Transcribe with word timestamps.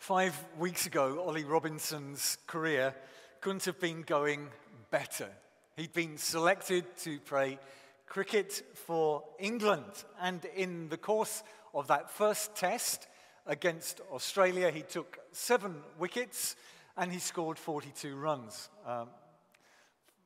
Five 0.00 0.34
weeks 0.58 0.86
ago, 0.86 1.22
Ollie 1.26 1.44
Robinson's 1.44 2.38
career 2.46 2.94
couldn't 3.42 3.66
have 3.66 3.78
been 3.78 4.00
going 4.00 4.48
better. 4.90 5.28
He'd 5.76 5.92
been 5.92 6.16
selected 6.16 6.86
to 7.00 7.20
play 7.20 7.58
cricket 8.06 8.62
for 8.86 9.22
England, 9.38 9.84
and 10.18 10.42
in 10.56 10.88
the 10.88 10.96
course 10.96 11.42
of 11.74 11.88
that 11.88 12.10
first 12.10 12.56
test 12.56 13.08
against 13.46 14.00
Australia, 14.10 14.70
he 14.70 14.80
took 14.80 15.18
seven 15.32 15.82
wickets 15.98 16.56
and 16.96 17.12
he 17.12 17.18
scored 17.18 17.58
42 17.58 18.16
runs. 18.16 18.70
Um, 18.86 19.08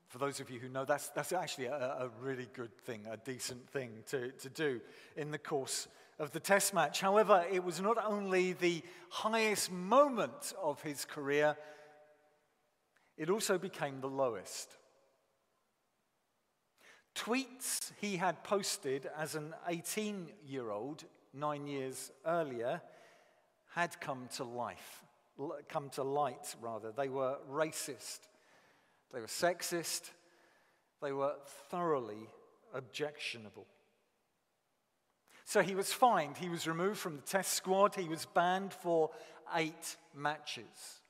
for 0.07 0.19
those 0.19 0.39
of 0.39 0.51
you 0.51 0.61
who 0.61 0.69
know, 0.69 0.85
that's, 0.85 1.09
that's 1.09 1.33
actually 1.33 1.67
a, 1.67 1.75
a 1.75 2.11
really 2.21 2.47
good 2.55 2.79
thing, 2.79 3.01
a 3.11 3.17
decent 3.17 3.69
thing 3.71 3.91
to, 4.07 4.31
to 4.31 4.49
do 4.49 4.81
in 5.17 5.33
the 5.33 5.39
course 5.39 5.89
of 6.19 6.33
the 6.33 6.41
test 6.41 6.75
match. 6.75 7.01
However, 7.01 7.45
it 7.51 7.65
was 7.65 7.81
not 7.81 7.97
only 8.05 8.53
the 8.53 8.83
highest 9.11 9.71
moment 9.73 10.53
of 10.63 10.81
his 10.83 11.05
career, 11.05 11.57
it 13.17 13.31
also 13.31 13.59
became 13.59 14.01
the 14.01 14.09
lowest. 14.09 14.77
Tweets 17.15 17.93
he 18.01 18.17
had 18.17 18.43
posted 18.43 19.09
as 19.17 19.35
an 19.35 19.55
18 19.69 20.29
year 20.47 20.71
old, 20.71 21.05
nine 21.33 21.67
years 21.67 22.11
earlier, 22.27 22.83
had 23.75 24.01
come 24.01 24.29
to 24.37 24.45
life, 24.45 25.03
come 25.69 25.91
to 25.91 26.03
light, 26.03 26.55
rather. 26.61 26.93
They 26.93 27.09
were 27.09 27.39
racist, 27.51 28.21
they 29.13 29.21
were 29.21 29.27
sexist, 29.27 30.11
they 31.03 31.13
were 31.13 31.35
thoroughly 31.71 32.29
objectionable. 32.73 33.67
So 35.45 35.63
he 35.63 35.75
was 35.75 35.93
fined. 35.93 36.37
He 36.39 36.49
was 36.49 36.67
removed 36.67 36.99
from 36.99 37.17
the 37.17 37.23
test 37.23 37.53
squad. 37.53 37.95
He 37.95 38.09
was 38.09 38.27
banned 38.27 38.73
for 38.73 39.11
eight 39.55 39.97
matches. 40.15 41.03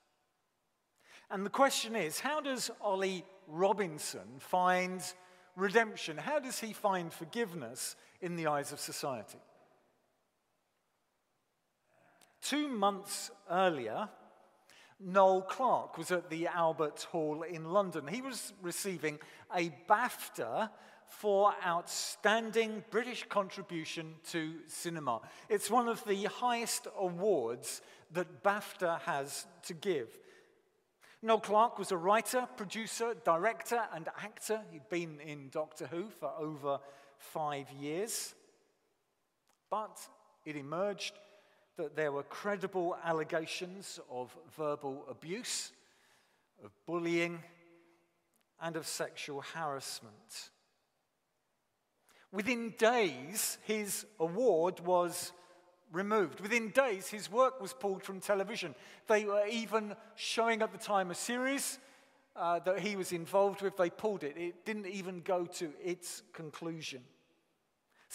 And 1.31 1.47
the 1.47 1.51
question 1.51 1.97
is 1.97 2.21
how 2.21 2.41
does 2.41 2.71
Ollie 2.81 3.25
Robinson 3.47 4.39
find 4.39 5.01
redemption? 5.57 6.17
How 6.17 6.39
does 6.39 6.59
he 6.59 6.73
find 6.73 7.13
forgiveness 7.13 7.97
in 8.21 8.37
the 8.37 8.49
eyes 8.49 8.73
of 8.73 8.81
society? 8.81 9.39
Two 12.43 12.69
months 12.69 13.31
earlier, 13.51 14.09
Noel 15.01 15.43
Clarke 15.43 15.99
was 15.99 16.11
at 16.11 16.31
the 16.31 16.47
Albert 16.47 17.07
Hall 17.11 17.43
in 17.43 17.73
London. 17.73 18.07
He 18.07 18.23
was 18.23 18.53
receiving 18.63 19.19
a 19.55 19.71
BAFTA 19.89 20.71
for 21.07 21.55
outstanding 21.65 22.83
British 22.91 23.25
contribution 23.29 24.15
to 24.31 24.55
cinema. 24.67 25.21
It's 25.49 25.71
one 25.71 25.89
of 25.89 26.05
the 26.05 26.25
highest 26.25 26.87
awards 26.99 27.83
that 28.13 28.43
BAFTA 28.43 29.01
has 29.01 29.47
to 29.65 29.75
give. 29.75 30.19
Noel 31.23 31.41
Clarke 31.41 31.79
was 31.79 31.91
a 31.91 31.97
writer, 31.97 32.47
producer, 32.57 33.15
director, 33.25 33.83
and 33.95 34.09
actor. 34.23 34.61
He'd 34.71 34.89
been 34.91 35.21
in 35.21 35.49
Doctor 35.49 35.87
Who 35.87 36.09
for 36.21 36.31
over 36.39 36.79
five 37.19 37.71
years. 37.73 38.35
But 39.71 39.99
it 40.45 40.57
emerged 40.57 41.15
that 41.77 41.97
there 41.97 42.13
were 42.13 42.23
credible 42.23 42.97
allegations 43.05 43.99
of 44.11 44.37
verbal 44.57 45.05
abuse, 45.11 45.73
of 46.65 46.71
bullying, 46.87 47.43
and 48.61 48.77
of 48.77 48.87
sexual 48.87 49.43
harassment. 49.55 50.51
Within 52.33 52.75
days, 52.79 53.59
his 53.63 54.07
award 54.19 54.81
was 54.81 55.33
removed. 55.93 56.41
Within 56.41 56.71
days, 56.71 57.09
his 57.09 57.31
work 57.31 57.61
was 57.61 57.73
pulled 57.73 58.03
from 58.03 58.21
television. 58.21 58.75
They 59.07 59.25
were 59.25 59.47
even 59.47 59.95
showing 60.17 60.63
at 60.63 60.73
the 60.73 60.79
time 60.79 61.11
a 61.11 61.15
series 61.15 61.79
uh, 62.37 62.59
that 62.61 62.81
he 62.81 62.97
was 62.97 63.13
involved 63.13 63.63
with. 63.63 63.77
They 63.77 63.91
pulled 63.91 64.25
it, 64.25 64.37
it 64.37 64.65
didn't 64.65 64.87
even 64.87 65.21
go 65.21 65.47
to 65.47 65.73
its 65.83 66.23
conclusion. 66.33 67.03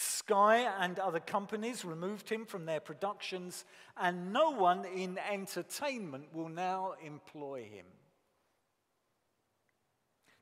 Sky 0.01 0.59
and 0.79 0.97
other 0.97 1.19
companies 1.19 1.83
removed 1.83 2.29
him 2.29 2.45
from 2.45 2.65
their 2.65 2.79
productions, 2.79 3.65
and 3.97 4.31
no 4.31 4.51
one 4.51 4.85
in 4.85 5.17
entertainment 5.17 6.33
will 6.33 6.47
now 6.47 6.93
employ 7.05 7.63
him. 7.63 7.85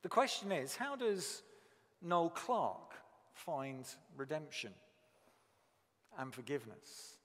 The 0.03 0.09
question 0.09 0.51
is 0.51 0.75
how 0.75 0.95
does 0.95 1.41
Noel 2.03 2.29
Clarke 2.29 2.93
find 3.33 3.83
redemption 4.15 4.73
and 6.19 6.31
forgiveness. 6.31 7.17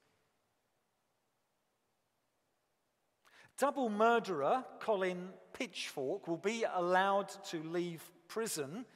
Double 3.59 3.91
murderer 3.91 4.65
Colin 4.81 5.29
Pitchfork 5.53 6.27
will 6.27 6.39
be 6.39 6.65
allowed 6.75 7.29
to 7.51 7.63
leave 7.63 8.03
prison 8.27 8.87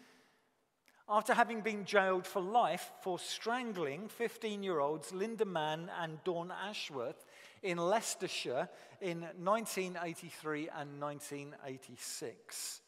after 1.08 1.34
having 1.34 1.60
been 1.60 1.84
jailed 1.84 2.26
for 2.26 2.42
life 2.42 2.92
for 3.02 3.18
strangling 3.18 4.08
15 4.08 4.62
year 4.62 4.80
olds 4.80 5.12
Linda 5.12 5.44
Mann 5.44 5.90
and 6.00 6.22
Dawn 6.24 6.52
Ashworth 6.68 7.24
in 7.62 7.78
Leicestershire 7.78 8.68
in 9.00 9.20
1983 9.20 10.68
and 10.76 11.00
1986. 11.00 12.80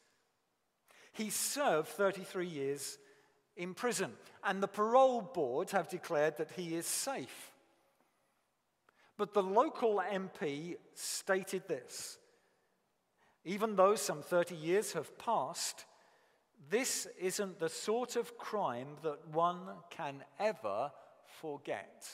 He 1.13 1.31
served 1.31 1.89
33 1.89 2.47
years 2.47 2.99
in 3.57 3.75
prison. 3.75 4.13
And 4.45 4.63
the 4.63 4.69
parole 4.69 5.21
board 5.21 5.71
have 5.71 5.89
declared 5.89 6.37
that 6.39 6.53
he 6.53 6.77
is 6.77 6.87
safe. 6.87 7.53
But 9.17 9.35
the 9.35 9.43
local 9.43 10.01
MP 10.11 10.77
stated 10.95 11.67
this 11.67 12.19
even 13.45 13.77
though 13.77 13.95
some 13.95 14.21
30 14.21 14.55
years 14.55 14.93
have 14.93 15.17
passed, 15.19 15.87
this 16.71 17.07
isn't 17.19 17.59
the 17.59 17.69
sort 17.69 18.17
of 18.17 18.37
crime 18.37 18.89
that 19.03 19.29
one 19.29 19.61
can 19.91 20.23
ever 20.39 20.91
forget. 21.41 22.09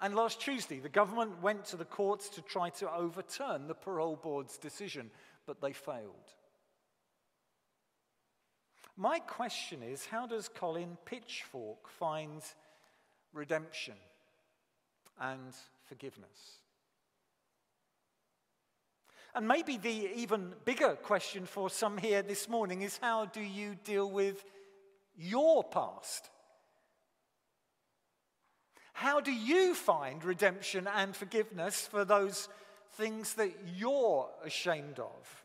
And 0.00 0.14
last 0.16 0.40
Tuesday, 0.40 0.80
the 0.80 0.88
government 0.88 1.40
went 1.40 1.64
to 1.66 1.76
the 1.76 1.84
courts 1.84 2.28
to 2.30 2.42
try 2.42 2.70
to 2.70 2.92
overturn 2.92 3.68
the 3.68 3.74
parole 3.74 4.16
board's 4.16 4.58
decision, 4.58 5.10
but 5.46 5.60
they 5.60 5.72
failed. 5.72 6.34
My 8.96 9.20
question 9.20 9.82
is 9.82 10.06
how 10.06 10.26
does 10.26 10.48
Colin 10.48 10.98
Pitchfork 11.04 11.88
find 11.88 12.42
redemption 13.32 13.94
and 15.20 15.54
forgiveness? 15.84 16.61
And 19.34 19.48
maybe 19.48 19.78
the 19.78 20.10
even 20.16 20.54
bigger 20.64 20.94
question 20.96 21.46
for 21.46 21.70
some 21.70 21.96
here 21.96 22.22
this 22.22 22.48
morning 22.48 22.82
is 22.82 22.98
how 23.00 23.24
do 23.26 23.40
you 23.40 23.76
deal 23.82 24.10
with 24.10 24.44
your 25.16 25.64
past? 25.64 26.28
How 28.92 29.20
do 29.20 29.32
you 29.32 29.74
find 29.74 30.22
redemption 30.22 30.86
and 30.86 31.16
forgiveness 31.16 31.86
for 31.86 32.04
those 32.04 32.48
things 32.92 33.34
that 33.34 33.52
you're 33.74 34.28
ashamed 34.44 34.98
of? 34.98 35.44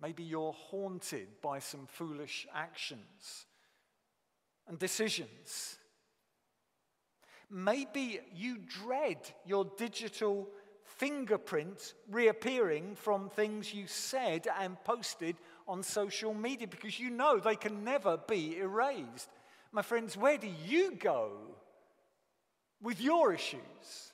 Maybe 0.00 0.22
you're 0.22 0.54
haunted 0.54 1.28
by 1.42 1.58
some 1.58 1.86
foolish 1.86 2.46
actions 2.54 3.46
and 4.66 4.78
decisions. 4.78 5.76
Maybe 7.50 8.20
you 8.34 8.58
dread 8.58 9.18
your 9.44 9.66
digital 9.76 10.48
fingerprint 10.98 11.94
reappearing 12.10 12.96
from 12.96 13.30
things 13.30 13.72
you 13.72 13.86
said 13.86 14.48
and 14.60 14.76
posted 14.84 15.36
on 15.66 15.82
social 15.82 16.34
media 16.34 16.66
because 16.66 16.98
you 16.98 17.08
know 17.08 17.38
they 17.38 17.54
can 17.54 17.84
never 17.84 18.16
be 18.16 18.58
erased. 18.58 19.30
My 19.70 19.82
friends, 19.82 20.16
where 20.16 20.38
do 20.38 20.50
you 20.66 20.92
go 20.92 21.30
with 22.82 23.00
your 23.00 23.32
issues? 23.32 24.12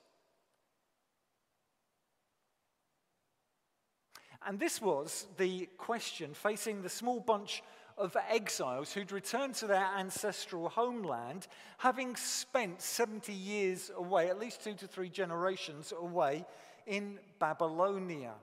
And 4.47 4.61
this 4.61 4.83
was 4.83 5.27
the 5.39 5.67
question 5.79 6.35
facing 6.35 6.83
the 6.83 6.91
small 6.91 7.19
bunch 7.19 7.63
of 7.97 8.15
exiles 8.29 8.93
who'd 8.93 9.13
returned 9.13 9.55
to 9.55 9.67
their 9.67 9.89
ancestral 9.97 10.69
homeland, 10.69 11.47
having 11.79 12.15
spent 12.17 12.83
70 12.83 13.33
years 13.33 13.91
away, 13.97 14.29
at 14.29 14.39
least 14.39 14.63
two 14.63 14.75
to 14.75 14.87
three 14.87 15.09
generations 15.09 15.95
away 15.99 16.45
in 16.87 17.19
Babylonia. 17.39 18.35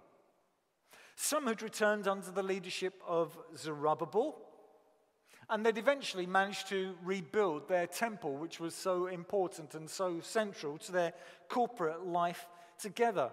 Some 1.16 1.48
had 1.48 1.62
returned 1.62 2.08
under 2.08 2.32
the 2.32 2.44
leadership 2.44 3.02
of 3.08 3.38
Zerubbabel, 3.56 4.38
and 5.50 5.66
they'd 5.66 5.78
eventually 5.78 6.26
managed 6.26 6.68
to 6.70 6.96
rebuild 7.04 7.68
their 7.68 7.86
temple, 7.86 8.38
which 8.38 8.60
was 8.60 8.74
so 8.74 9.08
important 9.08 9.76
and 9.76 9.90
so 9.90 10.20
central 10.22 10.78
to 10.80 10.92
their 10.92 11.14
corporate 11.50 12.06
life 12.06 12.48
together. 12.80 13.32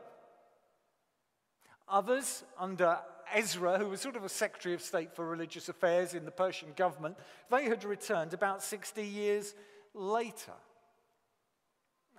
Others, 1.89 2.45
under 2.59 2.99
Ezra, 3.33 3.79
who 3.79 3.89
was 3.89 4.01
sort 4.01 4.17
of 4.17 4.25
a 4.25 4.29
secretary 4.29 4.75
of 4.75 4.83
state 4.83 5.15
for 5.15 5.27
religious 5.27 5.69
affairs 5.69 6.15
in 6.15 6.25
the 6.25 6.31
Persian 6.31 6.69
government, 6.77 7.17
they 7.51 7.65
had 7.65 7.85
returned 7.85 8.35
about 8.35 8.63
60 8.63 9.03
years 9.03 9.55
later. 9.95 10.53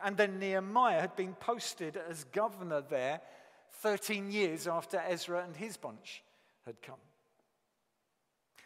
And 0.03 0.17
then 0.17 0.39
Nehemiah 0.39 1.01
had 1.01 1.15
been 1.15 1.33
posted 1.33 1.97
as 1.97 2.23
governor 2.25 2.81
there 2.81 3.21
13 3.81 4.31
years 4.31 4.67
after 4.67 5.01
Ezra 5.07 5.43
and 5.43 5.55
his 5.55 5.77
bunch 5.77 6.23
had 6.65 6.81
come. 6.81 6.99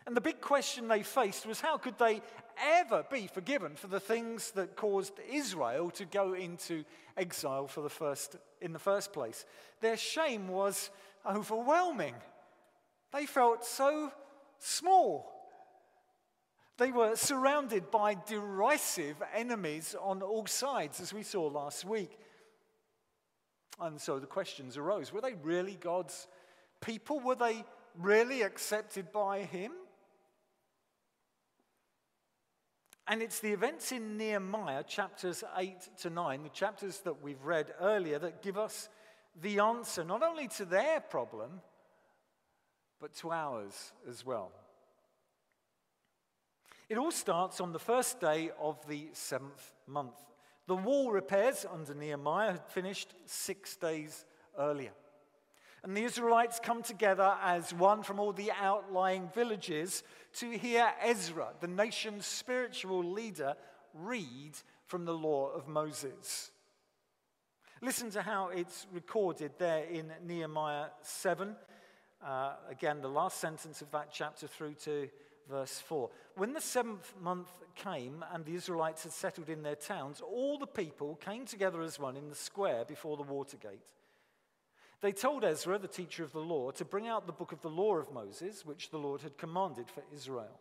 And 0.05 0.17
the 0.17 0.21
big 0.21 0.41
question 0.41 0.87
they 0.87 1.03
faced 1.03 1.45
was 1.45 1.61
how 1.61 1.77
could 1.77 1.97
they 1.97 2.21
ever 2.61 3.05
be 3.09 3.27
forgiven 3.27 3.75
for 3.75 3.87
the 3.87 3.99
things 3.99 4.51
that 4.51 4.75
caused 4.75 5.13
Israel 5.31 5.89
to 5.91 6.05
go 6.05 6.33
into 6.33 6.83
exile 7.15 7.67
for 7.67 7.81
the 7.81 7.89
first, 7.89 8.35
in 8.61 8.73
the 8.73 8.79
first 8.79 9.13
place? 9.13 9.45
Their 9.81 9.97
shame 9.97 10.49
was 10.49 10.89
overwhelming. 11.25 12.15
They 13.13 13.25
felt 13.25 13.63
so 13.63 14.11
small. 14.59 15.32
They 16.77 16.91
were 16.91 17.15
surrounded 17.15 17.91
by 17.91 18.15
derisive 18.15 19.21
enemies 19.33 19.95
on 19.99 20.21
all 20.21 20.47
sides, 20.47 20.99
as 20.99 21.13
we 21.13 21.23
saw 21.23 21.47
last 21.47 21.85
week. 21.85 22.17
And 23.79 23.99
so 23.99 24.19
the 24.19 24.27
questions 24.27 24.77
arose 24.77 25.13
were 25.13 25.21
they 25.21 25.35
really 25.35 25.77
God's 25.79 26.27
people? 26.81 27.19
Were 27.19 27.35
they 27.35 27.63
really 27.97 28.41
accepted 28.41 29.11
by 29.11 29.43
Him? 29.43 29.71
And 33.07 33.21
it's 33.21 33.39
the 33.39 33.51
events 33.51 33.91
in 33.91 34.17
Nehemiah, 34.17 34.83
chapters 34.83 35.43
8 35.57 35.75
to 35.99 36.09
9, 36.09 36.43
the 36.43 36.49
chapters 36.49 36.99
that 37.01 37.21
we've 37.21 37.43
read 37.43 37.73
earlier, 37.81 38.17
that 38.17 38.41
give 38.41 38.57
us 38.57 38.87
the 39.41 39.59
answer 39.59 40.03
not 40.03 40.23
only 40.23 40.47
to 40.47 40.65
their 40.65 41.01
problem, 41.01 41.61
but 43.01 43.13
to 43.15 43.31
ours 43.31 43.91
as 44.09 44.25
well. 44.25 44.51
It 46.93 46.99
all 46.99 47.09
starts 47.09 47.59
on 47.59 47.73
the 47.73 47.79
first 47.79 48.19
day 48.19 48.51
of 48.61 48.77
the 48.87 49.07
seventh 49.13 49.73
month. 49.87 50.13
The 50.67 50.75
wall 50.75 51.11
repairs 51.11 51.65
under 51.67 51.95
Nehemiah 51.95 52.51
had 52.51 52.67
finished 52.67 53.15
six 53.25 53.75
days 53.75 54.25
earlier. 54.59 54.91
And 55.81 55.97
the 55.97 56.03
Israelites 56.03 56.59
come 56.61 56.83
together 56.83 57.35
as 57.41 57.73
one 57.73 58.03
from 58.03 58.19
all 58.19 58.31
the 58.31 58.51
outlying 58.61 59.27
villages 59.33 60.03
to 60.33 60.51
hear 60.51 60.87
Ezra, 61.01 61.47
the 61.61 61.67
nation's 61.67 62.27
spiritual 62.27 63.03
leader, 63.03 63.55
read 63.95 64.51
from 64.85 65.05
the 65.05 65.15
law 65.15 65.49
of 65.49 65.67
Moses. 65.67 66.51
Listen 67.81 68.11
to 68.11 68.21
how 68.21 68.49
it's 68.49 68.85
recorded 68.93 69.53
there 69.57 69.85
in 69.85 70.13
Nehemiah 70.23 70.89
7. 71.01 71.55
Uh, 72.23 72.51
again, 72.69 73.01
the 73.01 73.09
last 73.09 73.39
sentence 73.39 73.81
of 73.81 73.89
that 73.89 74.09
chapter 74.11 74.45
through 74.45 74.75
to 74.75 75.09
verse 75.49 75.79
4. 75.79 76.09
When 76.35 76.53
the 76.53 76.61
seventh 76.61 77.13
month 77.21 77.49
came 77.75 78.23
and 78.31 78.45
the 78.45 78.55
Israelites 78.55 79.03
had 79.03 79.11
settled 79.11 79.49
in 79.49 79.63
their 79.63 79.75
towns, 79.75 80.21
all 80.21 80.57
the 80.57 80.67
people 80.67 81.15
came 81.15 81.45
together 81.45 81.81
as 81.81 81.99
one 81.99 82.17
in 82.17 82.29
the 82.29 82.35
square 82.35 82.85
before 82.85 83.17
the 83.17 83.23
water 83.23 83.57
gate. 83.57 83.81
They 85.01 85.11
told 85.11 85.43
Ezra, 85.43 85.77
the 85.77 85.87
teacher 85.87 86.23
of 86.23 86.31
the 86.31 86.39
law, 86.39 86.71
to 86.71 86.85
bring 86.85 87.07
out 87.07 87.25
the 87.25 87.33
book 87.33 87.51
of 87.51 87.61
the 87.61 87.69
law 87.69 87.95
of 87.95 88.13
Moses, 88.13 88.65
which 88.65 88.89
the 88.89 88.97
Lord 88.97 89.21
had 89.21 89.37
commanded 89.37 89.89
for 89.89 90.03
Israel. 90.13 90.59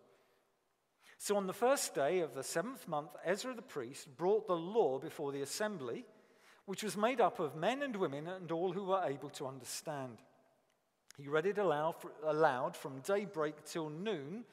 So 1.18 1.36
on 1.36 1.46
the 1.46 1.52
first 1.52 1.94
day 1.94 2.18
of 2.20 2.34
the 2.34 2.42
seventh 2.42 2.88
month, 2.88 3.10
Ezra 3.24 3.54
the 3.54 3.62
priest 3.62 4.08
brought 4.16 4.48
the 4.48 4.56
law 4.56 4.98
before 4.98 5.30
the 5.30 5.42
assembly, 5.42 6.04
which 6.64 6.82
was 6.82 6.96
made 6.96 7.20
up 7.20 7.38
of 7.38 7.54
men 7.54 7.82
and 7.82 7.94
women 7.94 8.26
and 8.26 8.50
all 8.50 8.72
who 8.72 8.84
were 8.84 9.04
able 9.04 9.28
to 9.30 9.46
understand. 9.46 10.18
He 11.16 11.28
read 11.28 11.46
it 11.46 11.58
aloud 11.58 12.76
from 12.76 13.00
daybreak 13.00 13.64
till 13.64 13.90
noon 13.90 14.44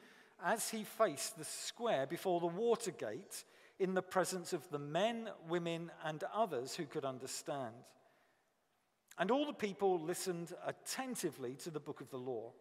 as 0.44 0.70
he 0.70 0.84
faced 0.84 1.36
the 1.38 1.44
square 1.44 2.06
before 2.06 2.40
the 2.40 2.46
water 2.46 2.90
gate 2.90 3.44
in 3.78 3.94
the 3.94 4.02
presence 4.02 4.52
of 4.52 4.68
the 4.70 4.78
men, 4.78 5.28
women, 5.48 5.90
and 6.04 6.22
others 6.34 6.74
who 6.74 6.84
could 6.84 7.04
understand. 7.04 7.74
And 9.18 9.30
all 9.30 9.46
the 9.46 9.52
people 9.52 10.00
listened 10.00 10.52
attentively 10.66 11.54
to 11.56 11.70
the 11.70 11.80
book 11.80 12.00
of 12.00 12.10
the 12.10 12.18
law. 12.18 12.52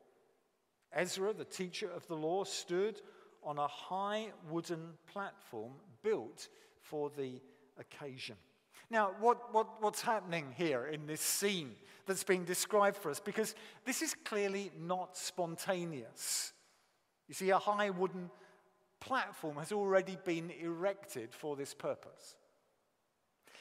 Ezra, 0.94 1.34
the 1.34 1.46
teacher 1.46 1.90
of 1.90 2.08
the 2.08 2.16
law, 2.16 2.44
stood 2.44 3.02
on 3.44 3.58
a 3.58 3.68
high 3.68 4.28
wooden 4.50 4.94
platform 5.12 5.72
built 6.04 6.48
for 6.82 7.12
the 7.18 7.42
occasion. 7.78 8.36
Now, 8.90 9.12
what, 9.20 9.54
what, 9.54 9.82
what's 9.82 10.02
happening 10.02 10.54
here 10.58 10.88
in 10.88 11.06
this 11.06 11.22
scene 11.22 11.76
that's 12.06 12.24
being 12.24 12.44
described 12.44 12.98
for 12.98 13.12
us? 13.12 13.20
Because 13.20 13.54
this 13.86 14.02
is 14.02 14.16
clearly 14.26 14.72
not 14.80 15.16
spontaneous. 15.16 16.54
You 17.30 17.36
see, 17.36 17.52
a 17.52 17.60
high 17.60 17.92
wooden 17.92 18.30
platform 19.00 19.56
has 19.58 19.72
already 19.72 20.18
been 20.26 20.52
erected 20.52 21.34
for 21.34 21.56
this 21.56 21.74
purpose. 21.74 22.36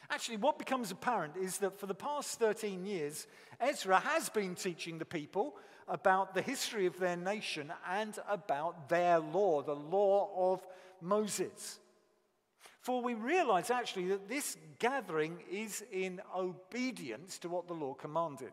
Actually, 0.09 0.37
what 0.37 0.57
becomes 0.57 0.89
apparent 0.89 1.37
is 1.37 1.59
that 1.59 1.79
for 1.79 1.85
the 1.85 1.93
past 1.93 2.39
13 2.39 2.83
years, 2.83 3.27
Ezra 3.61 3.99
has 3.99 4.27
been 4.27 4.55
teaching 4.55 4.97
the 4.97 5.05
people 5.05 5.55
about 5.87 6.33
the 6.33 6.41
history 6.41 6.87
of 6.87 6.99
their 6.99 7.15
nation 7.15 7.71
and 7.87 8.17
about 8.27 8.89
their 8.89 9.19
law, 9.19 9.61
the 9.61 9.75
law 9.75 10.51
of 10.51 10.65
Moses. 10.99 11.79
For 12.81 13.03
we 13.03 13.13
realize 13.13 13.69
actually 13.69 14.07
that 14.07 14.27
this 14.27 14.57
gathering 14.79 15.43
is 15.51 15.83
in 15.91 16.21
obedience 16.35 17.37
to 17.39 17.49
what 17.49 17.67
the 17.67 17.73
law 17.73 17.93
commanded. 17.93 18.51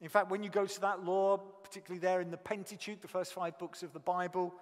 In 0.00 0.08
fact, 0.08 0.30
when 0.30 0.42
you 0.42 0.50
go 0.50 0.66
to 0.66 0.80
that 0.80 1.04
law, 1.04 1.38
particularly 1.38 1.98
there 1.98 2.20
in 2.20 2.30
the 2.30 2.36
Pentateuch, 2.36 3.00
the 3.00 3.08
first 3.08 3.32
five 3.32 3.58
books 3.58 3.82
of 3.82 3.92
the 3.92 3.98
Bible, 3.98 4.54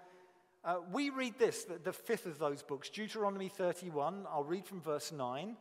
uh, 0.64 0.78
we 0.92 1.10
read 1.10 1.38
this, 1.38 1.64
the, 1.64 1.78
the 1.78 1.92
fifth 1.92 2.26
of 2.26 2.38
those 2.38 2.62
books, 2.62 2.88
Deuteronomy 2.88 3.48
31. 3.48 4.26
I'll 4.30 4.44
read 4.44 4.66
from 4.66 4.80
verse 4.80 5.12
9. 5.12 5.56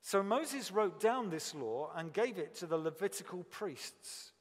So 0.00 0.22
Moses 0.22 0.72
wrote 0.72 1.00
down 1.00 1.30
this 1.30 1.54
law 1.54 1.90
and 1.94 2.12
gave 2.12 2.38
it 2.38 2.54
to 2.56 2.66
the 2.66 2.76
Levitical 2.76 3.44
priests 3.44 4.32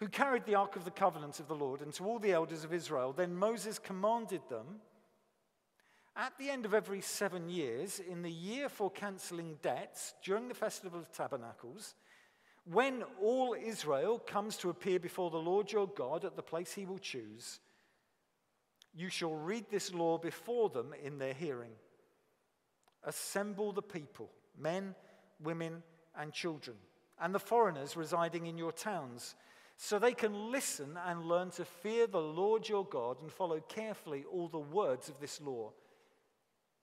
who 0.00 0.08
carried 0.08 0.44
the 0.44 0.54
Ark 0.54 0.76
of 0.76 0.84
the 0.84 0.90
Covenant 0.90 1.40
of 1.40 1.48
the 1.48 1.54
Lord 1.54 1.80
and 1.80 1.92
to 1.94 2.04
all 2.04 2.18
the 2.18 2.32
elders 2.32 2.64
of 2.64 2.72
Israel. 2.72 3.12
Then 3.12 3.34
Moses 3.34 3.78
commanded 3.78 4.42
them 4.48 4.80
at 6.16 6.36
the 6.38 6.50
end 6.50 6.64
of 6.64 6.74
every 6.74 7.00
seven 7.00 7.48
years, 7.48 7.98
in 7.98 8.22
the 8.22 8.30
year 8.30 8.68
for 8.68 8.90
cancelling 8.90 9.58
debts, 9.62 10.14
during 10.22 10.48
the 10.48 10.54
Festival 10.54 11.00
of 11.00 11.10
Tabernacles, 11.10 11.94
when 12.64 13.02
all 13.20 13.54
Israel 13.60 14.18
comes 14.18 14.56
to 14.58 14.70
appear 14.70 14.98
before 14.98 15.30
the 15.30 15.36
Lord 15.36 15.70
your 15.70 15.86
God 15.86 16.24
at 16.24 16.36
the 16.36 16.42
place 16.42 16.72
he 16.72 16.86
will 16.86 16.98
choose, 16.98 17.60
you 18.94 19.08
shall 19.08 19.34
read 19.34 19.66
this 19.70 19.92
law 19.92 20.18
before 20.18 20.70
them 20.70 20.94
in 21.02 21.18
their 21.18 21.34
hearing. 21.34 21.72
Assemble 23.02 23.72
the 23.72 23.82
people 23.82 24.30
men, 24.58 24.94
women, 25.42 25.82
and 26.16 26.32
children, 26.32 26.76
and 27.20 27.34
the 27.34 27.40
foreigners 27.40 27.96
residing 27.96 28.46
in 28.46 28.56
your 28.56 28.72
towns, 28.72 29.34
so 29.76 29.98
they 29.98 30.14
can 30.14 30.52
listen 30.52 30.96
and 31.06 31.26
learn 31.26 31.50
to 31.50 31.64
fear 31.64 32.06
the 32.06 32.20
Lord 32.20 32.68
your 32.68 32.86
God 32.86 33.20
and 33.20 33.32
follow 33.32 33.58
carefully 33.60 34.24
all 34.32 34.48
the 34.48 34.58
words 34.58 35.08
of 35.08 35.18
this 35.20 35.40
law. 35.40 35.72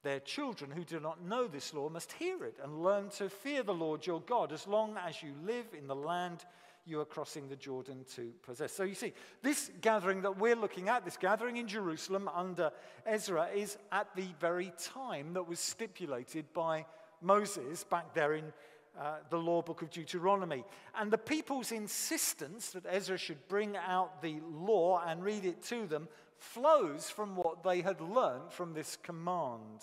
Their 0.03 0.20
children 0.20 0.72
who 0.72 0.84
do 0.84 1.00
not 1.00 1.24
know 1.24 1.48
this 1.48 1.74
law 1.74 1.89
must 1.89 2.12
hear 2.13 2.43
it 2.43 2.58
and 2.63 2.84
learn 2.84 3.10
to 3.12 3.29
fear 3.29 3.62
the 3.62 3.74
Lord 3.74 4.05
your 4.05 4.22
God 4.22 4.51
as 4.51 4.67
long 4.67 4.98
as 4.98 5.22
you 5.22 5.34
live 5.46 5.65
in 5.77 5.88
the 5.88 5.96
land 5.96 6.46
you 6.86 7.00
are 7.00 7.05
crossing 7.05 7.48
the 7.48 7.55
Jordan 7.55 8.03
to 8.15 8.31
possess. 8.43 8.74
So 8.74 8.84
you 8.84 8.96
see, 8.96 9.13
this 9.43 9.70
gathering 9.81 10.22
that 10.24 10.38
we're 10.38 10.55
looking 10.55 10.89
at, 10.89 11.05
this 11.05 11.17
gathering 11.17 11.58
in 11.58 11.67
Jerusalem 11.67 12.27
under 12.34 12.72
Ezra, 13.05 13.48
is 13.53 13.77
at 13.91 14.08
the 14.15 14.25
very 14.39 14.74
time 14.79 15.34
that 15.34 15.48
was 15.48 15.60
stipulated 15.60 16.51
by 16.53 16.86
Moses 17.22 17.84
back 17.84 18.13
there 18.15 18.34
in 18.34 18.51
uh, 19.00 19.17
the 19.29 19.38
law 19.38 19.62
book 19.62 19.81
of 19.81 19.89
Deuteronomy. 19.89 20.63
And 21.00 21.12
the 21.12 21.17
people's 21.17 21.71
insistence 21.71 22.71
that 22.71 22.86
Ezra 22.88 23.17
should 23.17 23.48
bring 23.48 23.77
out 23.77 24.21
the 24.21 24.39
law 24.51 25.01
and 25.05 25.24
read 25.24 25.45
it 25.45 25.63
to 25.63 25.88
them 25.88 26.07
flows 26.38 27.10
from 27.10 27.36
what 27.36 27.63
they 27.63 27.81
had 27.81 28.01
learned 28.01 28.51
from 28.51 28.74
this 28.74 28.98
command. 29.01 29.81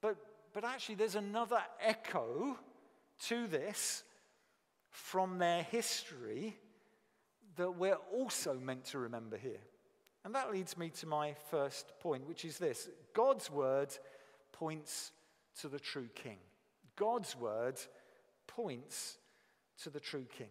But, 0.00 0.16
but 0.52 0.64
actually, 0.64 0.96
there's 0.96 1.14
another 1.14 1.60
echo 1.80 2.58
to 3.26 3.46
this 3.46 4.04
from 4.90 5.38
their 5.38 5.62
history 5.62 6.56
that 7.56 7.76
we're 7.76 7.98
also 8.12 8.54
meant 8.54 8.84
to 8.86 8.98
remember 8.98 9.36
here. 9.36 9.60
And 10.24 10.34
that 10.34 10.52
leads 10.52 10.76
me 10.76 10.90
to 11.00 11.06
my 11.06 11.34
first 11.50 11.92
point, 12.00 12.28
which 12.28 12.44
is 12.44 12.58
this 12.58 12.88
God's 13.14 13.50
word 13.50 13.88
points 14.52 15.12
to 15.60 15.68
the 15.68 15.80
true 15.80 16.08
king. 16.14 16.36
God's 17.00 17.34
word 17.34 17.80
points 18.46 19.16
to 19.82 19.88
the 19.88 19.98
true 19.98 20.26
king. 20.36 20.50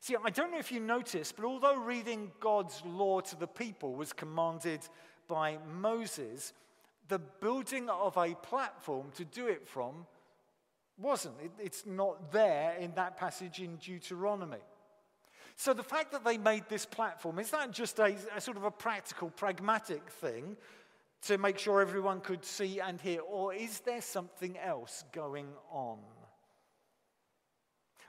See, 0.00 0.16
I 0.24 0.30
don't 0.30 0.50
know 0.50 0.58
if 0.58 0.72
you 0.72 0.80
noticed, 0.80 1.36
but 1.36 1.44
although 1.44 1.76
reading 1.76 2.32
God's 2.40 2.82
law 2.86 3.20
to 3.20 3.36
the 3.36 3.46
people 3.46 3.94
was 3.94 4.14
commanded 4.14 4.80
by 5.28 5.58
Moses, 5.78 6.54
the 7.08 7.18
building 7.18 7.90
of 7.90 8.16
a 8.16 8.34
platform 8.36 9.08
to 9.16 9.26
do 9.26 9.48
it 9.48 9.68
from 9.68 10.06
wasn't. 10.96 11.34
It, 11.42 11.50
it's 11.58 11.84
not 11.84 12.32
there 12.32 12.76
in 12.80 12.94
that 12.94 13.18
passage 13.18 13.60
in 13.60 13.76
Deuteronomy. 13.76 14.64
So 15.56 15.74
the 15.74 15.82
fact 15.82 16.12
that 16.12 16.24
they 16.24 16.38
made 16.38 16.64
this 16.70 16.86
platform, 16.86 17.38
is 17.38 17.50
that 17.50 17.70
just 17.70 17.98
a, 17.98 18.16
a 18.34 18.40
sort 18.40 18.56
of 18.56 18.64
a 18.64 18.70
practical, 18.70 19.28
pragmatic 19.28 20.08
thing? 20.08 20.56
To 21.22 21.38
make 21.38 21.58
sure 21.58 21.80
everyone 21.80 22.20
could 22.20 22.44
see 22.44 22.80
and 22.80 23.00
hear? 23.00 23.20
Or 23.20 23.54
is 23.54 23.80
there 23.80 24.00
something 24.00 24.58
else 24.58 25.04
going 25.12 25.48
on? 25.70 25.98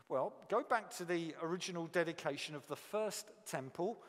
Well, 0.09 0.33
go 0.49 0.63
back 0.63 0.91
to 0.97 1.05
the 1.05 1.35
original 1.41 1.87
dedication 1.87 2.55
of 2.55 2.67
the 2.67 2.75
first 2.75 3.31
temple 3.45 4.01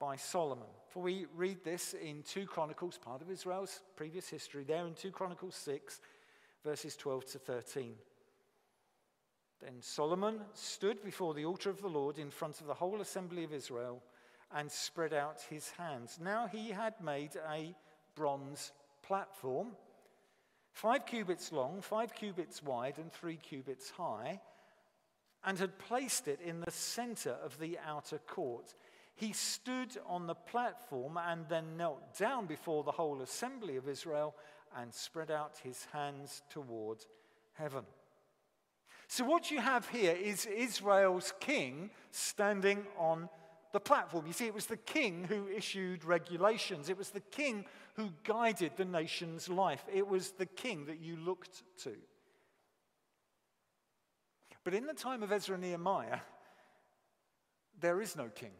by 0.00 0.16
Solomon. 0.16 0.66
For 0.88 1.02
we 1.02 1.26
read 1.34 1.62
this 1.64 1.94
in 1.94 2.22
2 2.22 2.46
Chronicles, 2.46 2.98
part 2.98 3.22
of 3.22 3.30
Israel's 3.30 3.80
previous 3.96 4.28
history, 4.28 4.64
there 4.64 4.86
in 4.86 4.94
2 4.94 5.10
Chronicles 5.12 5.54
6, 5.54 6.00
verses 6.64 6.96
12 6.96 7.24
to 7.26 7.38
13. 7.38 7.94
Then 9.60 9.80
Solomon 9.80 10.40
stood 10.52 11.02
before 11.02 11.34
the 11.34 11.44
altar 11.44 11.70
of 11.70 11.80
the 11.80 11.88
Lord 11.88 12.18
in 12.18 12.30
front 12.30 12.60
of 12.60 12.66
the 12.66 12.74
whole 12.74 13.00
assembly 13.00 13.44
of 13.44 13.52
Israel 13.52 14.02
and 14.52 14.70
spread 14.70 15.14
out 15.14 15.40
his 15.48 15.70
hands. 15.70 16.18
Now 16.20 16.46
he 16.46 16.70
had 16.70 17.00
made 17.00 17.36
a 17.48 17.74
bronze 18.14 18.72
platform, 19.02 19.68
five 20.72 21.06
cubits 21.06 21.52
long, 21.52 21.80
five 21.80 22.14
cubits 22.14 22.62
wide, 22.62 22.98
and 22.98 23.12
three 23.12 23.36
cubits 23.36 23.90
high, 23.90 24.40
and 25.44 25.58
had 25.58 25.78
placed 25.78 26.28
it 26.28 26.40
in 26.40 26.60
the 26.60 26.70
center 26.70 27.36
of 27.44 27.58
the 27.58 27.78
outer 27.86 28.18
court. 28.18 28.74
He 29.14 29.32
stood 29.32 29.96
on 30.06 30.26
the 30.26 30.34
platform 30.34 31.18
and 31.18 31.46
then 31.48 31.76
knelt 31.76 32.18
down 32.18 32.46
before 32.46 32.82
the 32.82 32.90
whole 32.90 33.22
assembly 33.22 33.76
of 33.76 33.88
Israel 33.88 34.34
and 34.76 34.92
spread 34.92 35.30
out 35.30 35.60
his 35.62 35.86
hands 35.92 36.42
toward 36.50 37.04
heaven. 37.52 37.84
So, 39.06 39.24
what 39.24 39.50
you 39.50 39.60
have 39.60 39.88
here 39.88 40.16
is 40.16 40.46
Israel's 40.46 41.32
king 41.38 41.90
standing 42.10 42.84
on 42.98 43.28
the 43.74 43.80
platform. 43.80 44.24
You 44.24 44.32
see, 44.32 44.46
it 44.46 44.54
was 44.54 44.66
the 44.66 44.76
king 44.76 45.24
who 45.24 45.48
issued 45.48 46.04
regulations, 46.04 46.88
it 46.88 46.96
was 46.96 47.10
the 47.10 47.18
king 47.18 47.66
who 47.96 48.10
guided 48.22 48.76
the 48.76 48.84
nation's 48.84 49.48
life, 49.48 49.84
it 49.92 50.06
was 50.06 50.30
the 50.30 50.46
king 50.46 50.86
that 50.86 51.00
you 51.00 51.16
looked 51.16 51.64
to. 51.82 51.92
But 54.62 54.74
in 54.74 54.86
the 54.86 54.94
time 54.94 55.24
of 55.24 55.32
Ezra 55.32 55.56
and 55.56 55.64
Nehemiah, 55.64 56.20
there 57.80 58.00
is 58.00 58.14
no 58.14 58.28
king. 58.28 58.52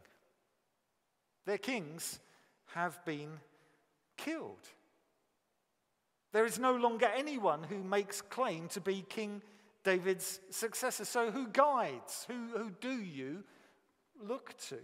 Their 1.45 1.59
kings 1.59 2.19
have 2.73 3.03
been 3.05 3.39
killed. 4.17 4.67
There 6.33 6.45
is 6.45 6.59
no 6.59 6.75
longer 6.75 7.09
anyone 7.15 7.63
who 7.63 7.81
makes 7.81 8.21
claim 8.21 8.67
to 8.69 8.81
be 8.81 9.05
King 9.07 9.41
David's 9.85 10.41
successor. 10.49 11.05
So, 11.05 11.31
who 11.31 11.47
guides? 11.47 12.25
Who, 12.27 12.57
who 12.57 12.71
do 12.81 13.01
you 13.01 13.45
look 14.21 14.55
to? 14.69 14.79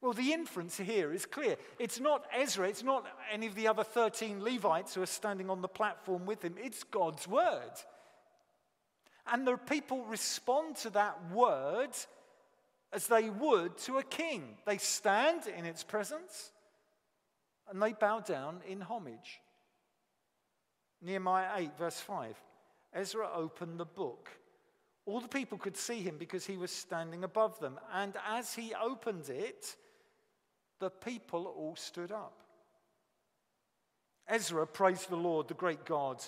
Well, 0.00 0.12
the 0.14 0.32
inference 0.32 0.78
here 0.78 1.12
is 1.12 1.26
clear. 1.26 1.56
It's 1.78 2.00
not 2.00 2.24
Ezra, 2.34 2.68
it's 2.68 2.82
not 2.82 3.06
any 3.30 3.46
of 3.46 3.54
the 3.54 3.68
other 3.68 3.84
13 3.84 4.42
Levites 4.42 4.94
who 4.94 5.02
are 5.02 5.06
standing 5.06 5.50
on 5.50 5.60
the 5.60 5.68
platform 5.68 6.24
with 6.24 6.42
him, 6.42 6.54
it's 6.58 6.82
God's 6.84 7.28
word. 7.28 7.72
And 9.30 9.46
the 9.46 9.56
people 9.56 10.04
respond 10.04 10.76
to 10.76 10.90
that 10.90 11.18
word 11.30 11.90
as 12.92 13.06
they 13.06 13.30
would 13.30 13.76
to 13.78 13.98
a 13.98 14.02
king. 14.02 14.56
They 14.66 14.78
stand 14.78 15.42
in 15.46 15.66
its 15.66 15.84
presence 15.84 16.50
and 17.68 17.80
they 17.80 17.92
bow 17.92 18.20
down 18.20 18.60
in 18.66 18.80
homage. 18.80 19.40
Nehemiah 21.02 21.50
8, 21.56 21.78
verse 21.78 22.00
5. 22.00 22.36
Ezra 22.92 23.28
opened 23.34 23.78
the 23.78 23.84
book. 23.84 24.30
All 25.10 25.20
the 25.20 25.26
people 25.26 25.58
could 25.58 25.76
see 25.76 26.00
him 26.00 26.18
because 26.18 26.46
he 26.46 26.56
was 26.56 26.70
standing 26.70 27.24
above 27.24 27.58
them. 27.58 27.80
And 27.92 28.14
as 28.28 28.54
he 28.54 28.72
opened 28.80 29.28
it, 29.28 29.74
the 30.78 30.88
people 30.90 31.46
all 31.46 31.74
stood 31.74 32.12
up. 32.12 32.44
Ezra 34.28 34.68
praised 34.68 35.10
the 35.10 35.16
Lord, 35.16 35.48
the 35.48 35.54
great 35.54 35.84
God. 35.84 36.22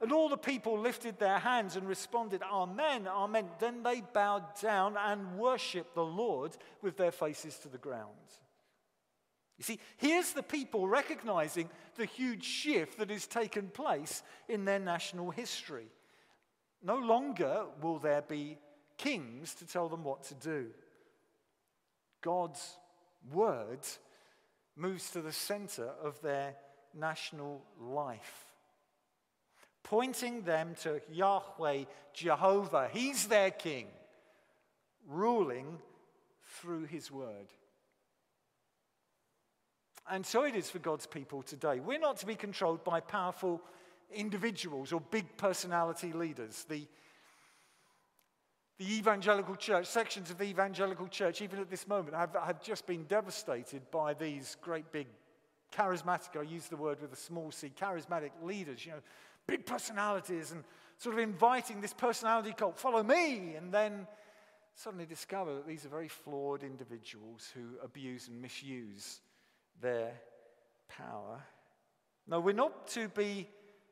And 0.00 0.10
all 0.10 0.28
the 0.28 0.36
people 0.36 0.76
lifted 0.76 1.20
their 1.20 1.38
hands 1.38 1.76
and 1.76 1.86
responded, 1.86 2.42
Amen, 2.42 3.06
Amen. 3.06 3.46
Then 3.60 3.84
they 3.84 4.02
bowed 4.12 4.60
down 4.60 4.96
and 4.96 5.38
worshiped 5.38 5.94
the 5.94 6.04
Lord 6.04 6.56
with 6.82 6.96
their 6.96 7.12
faces 7.12 7.56
to 7.60 7.68
the 7.68 7.78
ground. 7.78 8.10
You 9.56 9.62
see, 9.62 9.78
here's 9.98 10.32
the 10.32 10.42
people 10.42 10.88
recognizing 10.88 11.70
the 11.94 12.06
huge 12.06 12.42
shift 12.42 12.98
that 12.98 13.10
has 13.10 13.28
taken 13.28 13.68
place 13.68 14.24
in 14.48 14.64
their 14.64 14.80
national 14.80 15.30
history. 15.30 15.86
No 16.86 16.98
longer 16.98 17.64
will 17.82 17.98
there 17.98 18.22
be 18.22 18.58
kings 18.96 19.56
to 19.56 19.66
tell 19.66 19.88
them 19.88 20.04
what 20.04 20.22
to 20.24 20.34
do. 20.34 20.66
God's 22.22 22.78
word 23.32 23.80
moves 24.76 25.10
to 25.10 25.20
the 25.20 25.32
center 25.32 25.90
of 26.00 26.22
their 26.22 26.54
national 26.94 27.60
life, 27.80 28.44
pointing 29.82 30.42
them 30.42 30.76
to 30.82 31.00
Yahweh, 31.10 31.86
Jehovah. 32.14 32.88
He's 32.92 33.26
their 33.26 33.50
king, 33.50 33.88
ruling 35.08 35.78
through 36.60 36.84
his 36.84 37.10
word. 37.10 37.48
And 40.08 40.24
so 40.24 40.44
it 40.44 40.54
is 40.54 40.70
for 40.70 40.78
God's 40.78 41.06
people 41.06 41.42
today. 41.42 41.80
We're 41.80 41.98
not 41.98 42.18
to 42.18 42.26
be 42.26 42.36
controlled 42.36 42.84
by 42.84 43.00
powerful 43.00 43.60
individuals 44.12 44.92
or 44.92 45.00
big 45.00 45.36
personality 45.36 46.12
leaders. 46.12 46.64
The, 46.68 46.86
the 48.78 48.98
evangelical 48.98 49.56
church, 49.56 49.86
sections 49.86 50.30
of 50.30 50.38
the 50.38 50.44
evangelical 50.44 51.08
church, 51.08 51.40
even 51.42 51.58
at 51.58 51.70
this 51.70 51.88
moment, 51.88 52.14
have, 52.14 52.36
have 52.44 52.62
just 52.62 52.86
been 52.86 53.04
devastated 53.04 53.90
by 53.90 54.14
these 54.14 54.56
great 54.60 54.90
big 54.92 55.06
charismatic, 55.72 56.38
I 56.38 56.42
use 56.42 56.68
the 56.68 56.76
word 56.76 57.00
with 57.00 57.12
a 57.12 57.16
small 57.16 57.50
c, 57.50 57.72
charismatic 57.78 58.30
leaders, 58.42 58.84
you 58.84 58.92
know, 58.92 59.00
big 59.46 59.66
personalities, 59.66 60.52
and 60.52 60.64
sort 60.98 61.14
of 61.14 61.20
inviting 61.20 61.80
this 61.80 61.92
personality 61.92 62.54
cult, 62.56 62.78
follow 62.78 63.02
me, 63.02 63.54
and 63.54 63.72
then 63.72 64.06
suddenly 64.74 65.06
discover 65.06 65.54
that 65.54 65.66
these 65.66 65.84
are 65.84 65.88
very 65.88 66.08
flawed 66.08 66.62
individuals 66.62 67.50
who 67.54 67.82
abuse 67.82 68.28
and 68.28 68.40
misuse 68.40 69.20
their 69.80 70.12
power. 70.88 71.40
No, 72.26 72.40
we're 72.40 72.52
not 72.52 72.86
to 72.88 73.08
be 73.08 73.48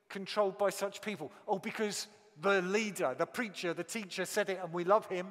controlled 0.09 0.59
by 0.59 0.71
such 0.71 1.01
people. 1.01 1.33
Oh, 1.47 1.59
because 1.59 2.07
the 2.41 2.63
leader, 2.63 3.15
the 3.17 3.27
preacher, 3.27 3.75
the 3.75 3.85
teacher 3.85 4.25
said 4.25 4.49
it 4.49 4.61
and 4.63 4.73
we 4.73 4.85
love 4.85 5.07
him. 5.07 5.27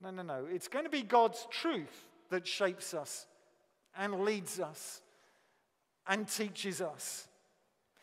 No, 0.00 0.10
no, 0.10 0.22
no. 0.22 0.46
It's 0.50 0.68
going 0.68 0.84
to 0.84 0.90
be 0.90 1.02
God's 1.02 1.46
truth 1.50 2.08
that 2.30 2.46
shapes 2.46 2.94
us 2.94 3.26
and 3.96 4.20
leads 4.20 4.60
us 4.60 5.00
and 6.06 6.28
teaches 6.28 6.80
us. 6.80 7.26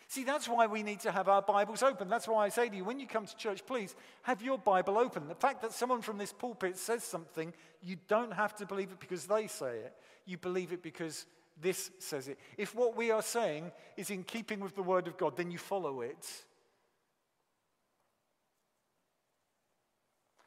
See, 0.08 0.24
that's 0.24 0.48
why 0.48 0.68
we 0.68 0.84
need 0.84 1.00
to 1.02 1.12
have 1.12 1.28
our 1.28 1.42
Bibles 1.42 1.84
open. 1.84 2.08
That's 2.08 2.28
why 2.28 2.46
I 2.46 2.50
say 2.50 2.70
to 2.70 2.76
you, 2.76 2.84
when 2.84 3.00
you 3.00 3.08
come 3.08 3.26
to 3.26 3.36
church, 3.36 3.66
please 3.66 3.96
have 4.22 4.42
your 4.42 4.58
Bible 4.58 4.98
open. 4.98 5.28
The 5.28 5.36
fact 5.36 5.62
that 5.64 5.74
someone 5.74 6.02
from 6.02 6.18
this 6.18 6.32
pulpit 6.32 6.78
says 6.78 7.04
something, 7.04 7.54
you 7.82 7.98
don't 8.08 8.32
have 8.32 8.56
to 8.58 8.66
believe 8.66 8.92
it 8.92 9.00
because 9.00 9.26
they 9.26 9.48
say 9.48 9.80
it. 9.80 9.94
You 10.26 10.38
believe 10.38 10.72
it 10.72 10.84
because 10.84 11.26
this 11.60 11.92
says 12.00 12.28
it. 12.28 12.38
If 12.58 12.76
what 12.76 12.98
we 12.98 13.12
are 13.12 13.22
saying 13.22 13.72
is 13.96 14.10
in 14.10 14.24
keeping 14.24 14.60
with 14.60 14.76
the 14.76 14.84
Word 14.84 15.08
of 15.08 15.18
God, 15.18 15.38
then 15.38 15.52
you 15.52 15.58
follow 15.58 16.02
it. 16.02 16.28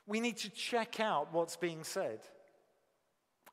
We 0.07 0.21
need 0.21 0.38
to 0.38 0.50
check 0.50 1.00
out 1.00 1.33
what's 1.33 1.57
being 1.57 1.85
said. 1.85 2.21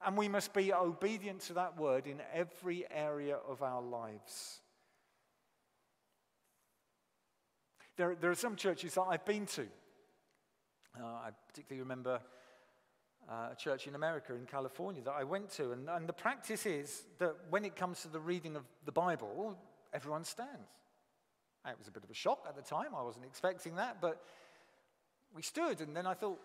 And 0.06 0.18
we 0.18 0.28
must 0.28 0.54
be 0.54 0.74
obedient 0.74 1.42
to 1.42 1.54
that 1.54 1.78
word 1.78 2.06
in 2.06 2.22
every 2.34 2.86
area 2.92 3.38
of 3.48 3.64
our 3.64 3.82
lives. 3.82 4.62
There, 7.98 8.16
there 8.16 8.30
are 8.30 8.36
some 8.36 8.56
churches 8.56 8.94
that 8.96 9.02
I've 9.02 9.26
been 9.26 9.46
to. 9.48 9.68
Uh, 11.00 11.06
I 11.06 11.30
particularly 11.48 11.82
remember 11.82 12.22
uh, 13.30 13.50
a 13.52 13.56
church 13.56 13.88
in 13.88 13.96
America, 13.96 14.34
in 14.34 14.46
California, 14.46 15.02
that 15.04 15.16
I 15.18 15.24
went 15.24 15.50
to. 15.52 15.72
And, 15.72 15.90
and 15.90 16.08
the 16.08 16.14
practice 16.14 16.66
is 16.66 17.04
that 17.20 17.36
when 17.50 17.66
it 17.66 17.76
comes 17.76 18.02
to 18.02 18.08
the 18.08 18.20
reading 18.20 18.56
of 18.56 18.64
the 18.86 18.92
Bible, 18.92 19.58
everyone 19.94 20.24
stands. 20.24 20.70
It 21.68 21.78
was 21.80 21.88
a 21.88 21.92
bit 21.92 22.04
of 22.04 22.10
a 22.10 22.14
shock 22.14 22.46
at 22.48 22.56
the 22.56 22.62
time. 22.62 22.94
I 22.96 23.02
wasn't 23.02 23.26
expecting 23.26 23.76
that. 23.76 24.00
But 24.00 24.22
we 25.34 25.42
stood, 25.42 25.82
and 25.82 25.96
then 25.96 26.06
I 26.06 26.14
thought, 26.14 26.40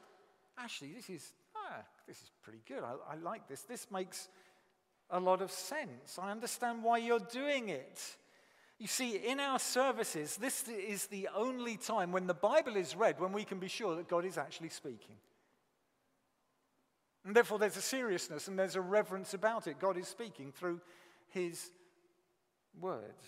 actually, 0.58 0.92
this 0.92 1.10
is, 1.10 1.32
ah, 1.54 1.82
this 2.06 2.16
is 2.16 2.30
pretty 2.42 2.60
good. 2.66 2.82
I, 2.82 3.12
I 3.12 3.16
like 3.16 3.46
this. 3.46 3.62
This 3.62 3.90
makes 3.90 4.28
a 5.10 5.20
lot 5.20 5.42
of 5.42 5.50
sense. 5.50 6.18
I 6.20 6.30
understand 6.30 6.82
why 6.82 6.98
you're 6.98 7.18
doing 7.18 7.68
it. 7.68 8.00
You 8.78 8.86
see, 8.86 9.16
in 9.16 9.40
our 9.40 9.58
services, 9.58 10.38
this 10.38 10.66
is 10.66 11.06
the 11.08 11.28
only 11.36 11.76
time 11.76 12.12
when 12.12 12.26
the 12.26 12.34
Bible 12.34 12.76
is 12.76 12.96
read 12.96 13.20
when 13.20 13.32
we 13.32 13.44
can 13.44 13.58
be 13.58 13.68
sure 13.68 13.94
that 13.96 14.08
God 14.08 14.24
is 14.24 14.38
actually 14.38 14.70
speaking. 14.70 15.16
And 17.24 17.36
therefore, 17.36 17.58
there's 17.58 17.76
a 17.76 17.82
seriousness 17.82 18.48
and 18.48 18.58
there's 18.58 18.76
a 18.76 18.80
reverence 18.80 19.34
about 19.34 19.66
it. 19.66 19.78
God 19.78 19.98
is 19.98 20.08
speaking 20.08 20.52
through 20.52 20.80
his 21.28 21.70
words. 22.78 23.24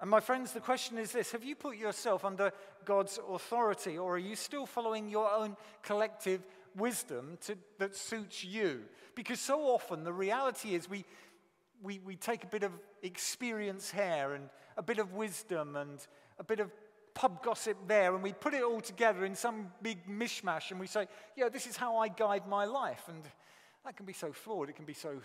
And 0.00 0.10
my 0.10 0.20
friends, 0.20 0.52
the 0.52 0.60
question 0.60 0.98
is 0.98 1.12
this 1.12 1.32
Have 1.32 1.44
you 1.44 1.56
put 1.56 1.76
yourself 1.76 2.24
under 2.24 2.52
God's 2.84 3.18
authority, 3.28 3.96
or 3.96 4.16
are 4.16 4.18
you 4.18 4.36
still 4.36 4.66
following 4.66 5.08
your 5.08 5.30
own 5.32 5.56
collective 5.82 6.42
wisdom 6.76 7.38
to, 7.46 7.56
that 7.78 7.96
suits 7.96 8.44
you? 8.44 8.82
Because 9.14 9.40
so 9.40 9.62
often 9.62 10.04
the 10.04 10.12
reality 10.12 10.74
is 10.74 10.90
we, 10.90 11.04
we, 11.82 12.00
we 12.00 12.16
take 12.16 12.44
a 12.44 12.48
bit 12.48 12.62
of 12.62 12.72
experience 13.02 13.90
here 13.90 14.34
and 14.34 14.50
a 14.76 14.82
bit 14.82 14.98
of 14.98 15.14
wisdom 15.14 15.76
and 15.76 16.06
a 16.38 16.44
bit 16.44 16.60
of 16.60 16.70
pub 17.16 17.42
gossip 17.42 17.78
there, 17.88 18.14
and 18.14 18.22
we 18.22 18.34
put 18.34 18.52
it 18.52 18.62
all 18.62 18.82
together 18.82 19.24
in 19.24 19.34
some 19.34 19.72
big 19.82 20.06
mishmash, 20.06 20.70
and 20.70 20.78
we 20.78 20.86
say, 20.86 21.08
yeah, 21.34 21.48
this 21.48 21.66
is 21.66 21.76
how 21.76 21.96
I 21.96 22.08
guide 22.08 22.46
my 22.46 22.66
life. 22.66 23.04
And 23.08 23.22
that 23.84 23.96
can 23.96 24.04
be 24.04 24.12
so 24.12 24.32
flawed, 24.32 24.68
it 24.68 24.76
can 24.76 24.84
be 24.84 24.92
so 24.92 25.20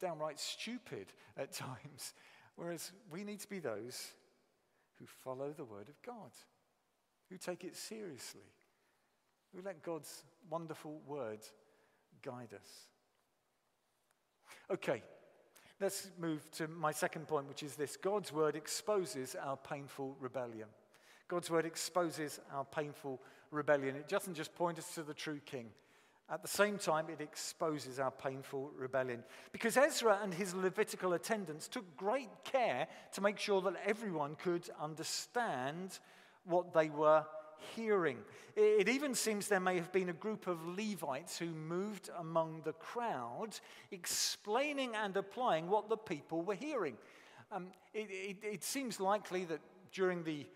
downright 0.00 0.38
stupid 0.38 1.08
at 1.36 1.52
times. 1.52 2.14
Whereas 2.54 2.92
we 3.10 3.24
need 3.24 3.40
to 3.40 3.48
be 3.48 3.58
those 3.58 4.12
who 4.98 5.06
follow 5.24 5.50
the 5.50 5.64
word 5.64 5.88
of 5.88 6.00
God, 6.06 6.30
who 7.28 7.36
take 7.36 7.64
it 7.64 7.76
seriously, 7.76 8.40
who 9.52 9.62
let 9.62 9.82
God's 9.82 10.22
wonderful 10.48 11.00
word 11.06 11.40
guide 12.22 12.54
us. 12.54 12.68
Okay, 14.70 15.02
let's 15.80 16.08
move 16.20 16.48
to 16.52 16.68
my 16.68 16.92
second 16.92 17.26
point, 17.26 17.48
which 17.48 17.64
is 17.64 17.74
this 17.74 17.96
God's 17.96 18.32
word 18.32 18.54
exposes 18.54 19.34
our 19.34 19.56
painful 19.56 20.16
rebellion. 20.20 20.68
God's 21.32 21.50
word 21.50 21.64
exposes 21.64 22.40
our 22.52 22.66
painful 22.66 23.18
rebellion. 23.50 23.96
It 23.96 24.06
doesn't 24.06 24.34
just 24.34 24.54
point 24.54 24.78
us 24.78 24.94
to 24.96 25.02
the 25.02 25.14
true 25.14 25.40
king. 25.46 25.70
At 26.28 26.42
the 26.42 26.48
same 26.48 26.76
time, 26.76 27.06
it 27.08 27.22
exposes 27.22 27.98
our 27.98 28.10
painful 28.10 28.70
rebellion. 28.76 29.24
Because 29.50 29.78
Ezra 29.78 30.18
and 30.22 30.34
his 30.34 30.52
Levitical 30.52 31.14
attendants 31.14 31.68
took 31.68 31.96
great 31.96 32.28
care 32.44 32.86
to 33.14 33.22
make 33.22 33.38
sure 33.38 33.62
that 33.62 33.76
everyone 33.82 34.34
could 34.34 34.68
understand 34.78 36.00
what 36.44 36.74
they 36.74 36.90
were 36.90 37.24
hearing. 37.74 38.18
It 38.54 38.90
even 38.90 39.14
seems 39.14 39.48
there 39.48 39.58
may 39.58 39.76
have 39.76 39.90
been 39.90 40.10
a 40.10 40.12
group 40.12 40.46
of 40.46 40.58
Levites 40.76 41.38
who 41.38 41.46
moved 41.46 42.10
among 42.18 42.60
the 42.66 42.74
crowd, 42.74 43.58
explaining 43.90 44.94
and 44.96 45.16
applying 45.16 45.70
what 45.70 45.88
the 45.88 45.96
people 45.96 46.42
were 46.42 46.56
hearing. 46.56 46.98
Um, 47.50 47.68
it, 47.94 48.08
it, 48.10 48.36
it 48.42 48.64
seems 48.64 49.00
likely 49.00 49.46
that 49.46 49.60
during 49.92 50.24
the 50.24 50.46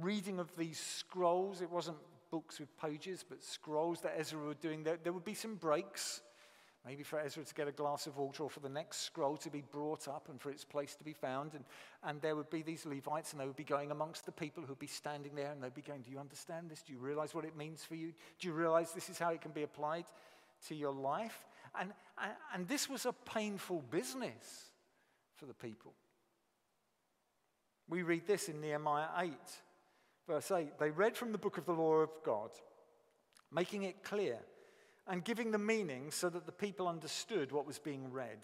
reading 0.00 0.38
of 0.38 0.50
these 0.56 0.78
scrolls, 0.78 1.60
it 1.60 1.70
wasn't 1.70 1.96
books 2.30 2.58
with 2.58 2.76
pages, 2.78 3.24
but 3.28 3.42
scrolls 3.42 4.00
that 4.00 4.14
Ezra 4.18 4.40
were 4.40 4.54
doing, 4.54 4.82
there, 4.82 4.98
there 5.02 5.12
would 5.12 5.24
be 5.24 5.34
some 5.34 5.56
breaks. 5.56 6.20
Maybe 6.86 7.02
for 7.02 7.18
Ezra 7.18 7.42
to 7.42 7.54
get 7.54 7.66
a 7.66 7.72
glass 7.72 8.06
of 8.06 8.18
water 8.18 8.42
or 8.42 8.50
for 8.50 8.60
the 8.60 8.68
next 8.68 8.98
scroll 8.98 9.38
to 9.38 9.48
be 9.48 9.62
brought 9.62 10.06
up 10.06 10.28
and 10.28 10.38
for 10.38 10.50
its 10.50 10.64
place 10.64 10.94
to 10.96 11.04
be 11.04 11.14
found. 11.14 11.54
And, 11.54 11.64
and 12.02 12.20
there 12.20 12.36
would 12.36 12.50
be 12.50 12.60
these 12.60 12.84
Levites 12.84 13.32
and 13.32 13.40
they 13.40 13.46
would 13.46 13.56
be 13.56 13.64
going 13.64 13.90
amongst 13.90 14.26
the 14.26 14.32
people 14.32 14.62
who'd 14.62 14.78
be 14.78 14.86
standing 14.86 15.34
there 15.34 15.50
and 15.50 15.62
they'd 15.62 15.74
be 15.74 15.80
going, 15.80 16.02
Do 16.02 16.10
you 16.10 16.18
understand 16.18 16.70
this? 16.70 16.82
Do 16.82 16.92
you 16.92 16.98
realize 16.98 17.34
what 17.34 17.46
it 17.46 17.56
means 17.56 17.82
for 17.84 17.94
you? 17.94 18.12
Do 18.38 18.48
you 18.48 18.52
realize 18.52 18.92
this 18.92 19.08
is 19.08 19.18
how 19.18 19.30
it 19.30 19.40
can 19.40 19.52
be 19.52 19.62
applied 19.62 20.04
to 20.68 20.74
your 20.74 20.92
life? 20.92 21.46
And, 21.80 21.90
and, 22.22 22.32
and 22.52 22.68
this 22.68 22.90
was 22.90 23.06
a 23.06 23.12
painful 23.12 23.82
business 23.90 24.70
for 25.36 25.46
the 25.46 25.54
people. 25.54 25.94
We 27.88 28.02
read 28.02 28.26
this 28.26 28.48
in 28.48 28.60
Nehemiah 28.60 29.08
8, 29.18 29.32
verse 30.26 30.50
8. 30.50 30.78
They 30.78 30.90
read 30.90 31.16
from 31.16 31.32
the 31.32 31.38
book 31.38 31.58
of 31.58 31.66
the 31.66 31.72
law 31.72 31.94
of 31.96 32.10
God, 32.24 32.50
making 33.52 33.84
it 33.84 34.02
clear 34.02 34.38
and 35.06 35.24
giving 35.24 35.50
the 35.50 35.58
meaning 35.58 36.10
so 36.10 36.28
that 36.30 36.46
the 36.46 36.52
people 36.52 36.88
understood 36.88 37.52
what 37.52 37.66
was 37.66 37.78
being 37.78 38.10
read. 38.10 38.38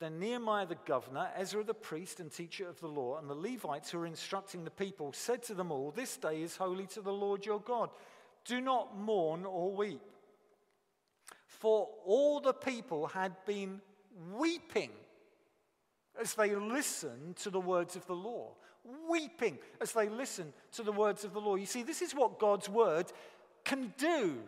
Then 0.00 0.18
Nehemiah 0.18 0.66
the 0.66 0.78
governor, 0.86 1.28
Ezra 1.36 1.62
the 1.62 1.74
priest 1.74 2.18
and 2.18 2.32
teacher 2.32 2.68
of 2.68 2.80
the 2.80 2.88
law, 2.88 3.18
and 3.18 3.30
the 3.30 3.34
Levites 3.34 3.90
who 3.90 3.98
were 3.98 4.06
instructing 4.06 4.64
the 4.64 4.70
people 4.70 5.12
said 5.12 5.42
to 5.44 5.54
them 5.54 5.70
all, 5.70 5.92
This 5.92 6.16
day 6.16 6.42
is 6.42 6.56
holy 6.56 6.86
to 6.88 7.00
the 7.00 7.12
Lord 7.12 7.46
your 7.46 7.60
God. 7.60 7.90
Do 8.44 8.60
not 8.60 8.98
mourn 8.98 9.44
or 9.44 9.72
weep. 9.72 10.00
For 11.46 11.88
all 12.04 12.40
the 12.40 12.54
people 12.54 13.06
had 13.06 13.32
been 13.46 13.80
weeping 14.32 14.90
as 16.20 16.34
they 16.34 16.54
listen 16.54 17.34
to 17.42 17.50
the 17.50 17.60
words 17.60 17.96
of 17.96 18.06
the 18.06 18.14
law. 18.14 18.52
Weeping 19.08 19.58
as 19.80 19.92
they 19.92 20.08
listen 20.08 20.52
to 20.72 20.82
the 20.82 20.92
words 20.92 21.24
of 21.24 21.32
the 21.32 21.40
law. 21.40 21.54
You 21.56 21.66
see, 21.66 21.82
this 21.82 22.02
is 22.02 22.14
what 22.14 22.38
God's 22.38 22.68
word 22.68 23.12
can 23.64 23.94
do 23.96 24.42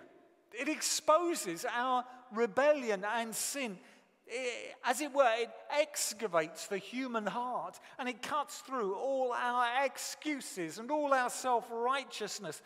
it 0.59 0.69
exposes 0.69 1.67
our 1.71 2.05
rebellion 2.33 3.05
and 3.05 3.35
sin. 3.35 3.79
It, 4.27 4.77
as 4.85 5.01
it 5.01 5.13
were, 5.13 5.31
it 5.37 5.51
excavates 5.71 6.67
the 6.67 6.79
human 6.79 7.27
heart 7.27 7.79
and 7.99 8.09
it 8.09 8.23
cuts 8.23 8.59
through 8.59 8.95
all 8.95 9.33
our 9.33 9.85
excuses 9.85 10.79
and 10.79 10.91
all 10.91 11.13
our 11.13 11.31
self 11.31 11.67
righteousness. 11.71 12.63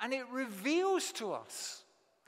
And 0.00 0.12
it 0.12 0.28
reveals 0.30 1.12
to 1.12 1.32
us 1.32 1.84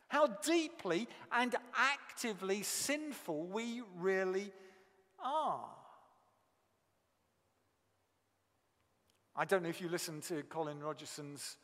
how 0.09 0.27
deeply 0.45 1.09
and 1.31 1.55
actively 1.77 2.63
sinful 2.63 3.47
we 3.47 3.83
really 3.99 4.51
are. 5.23 5.69
I 9.41 9.47
don't 9.47 9.63
know 9.63 9.71
if 9.71 9.81
you 9.81 9.89
listened 9.89 10.23
to 10.25 10.43
Colin 10.51 10.81
Rogerson's 10.81 11.57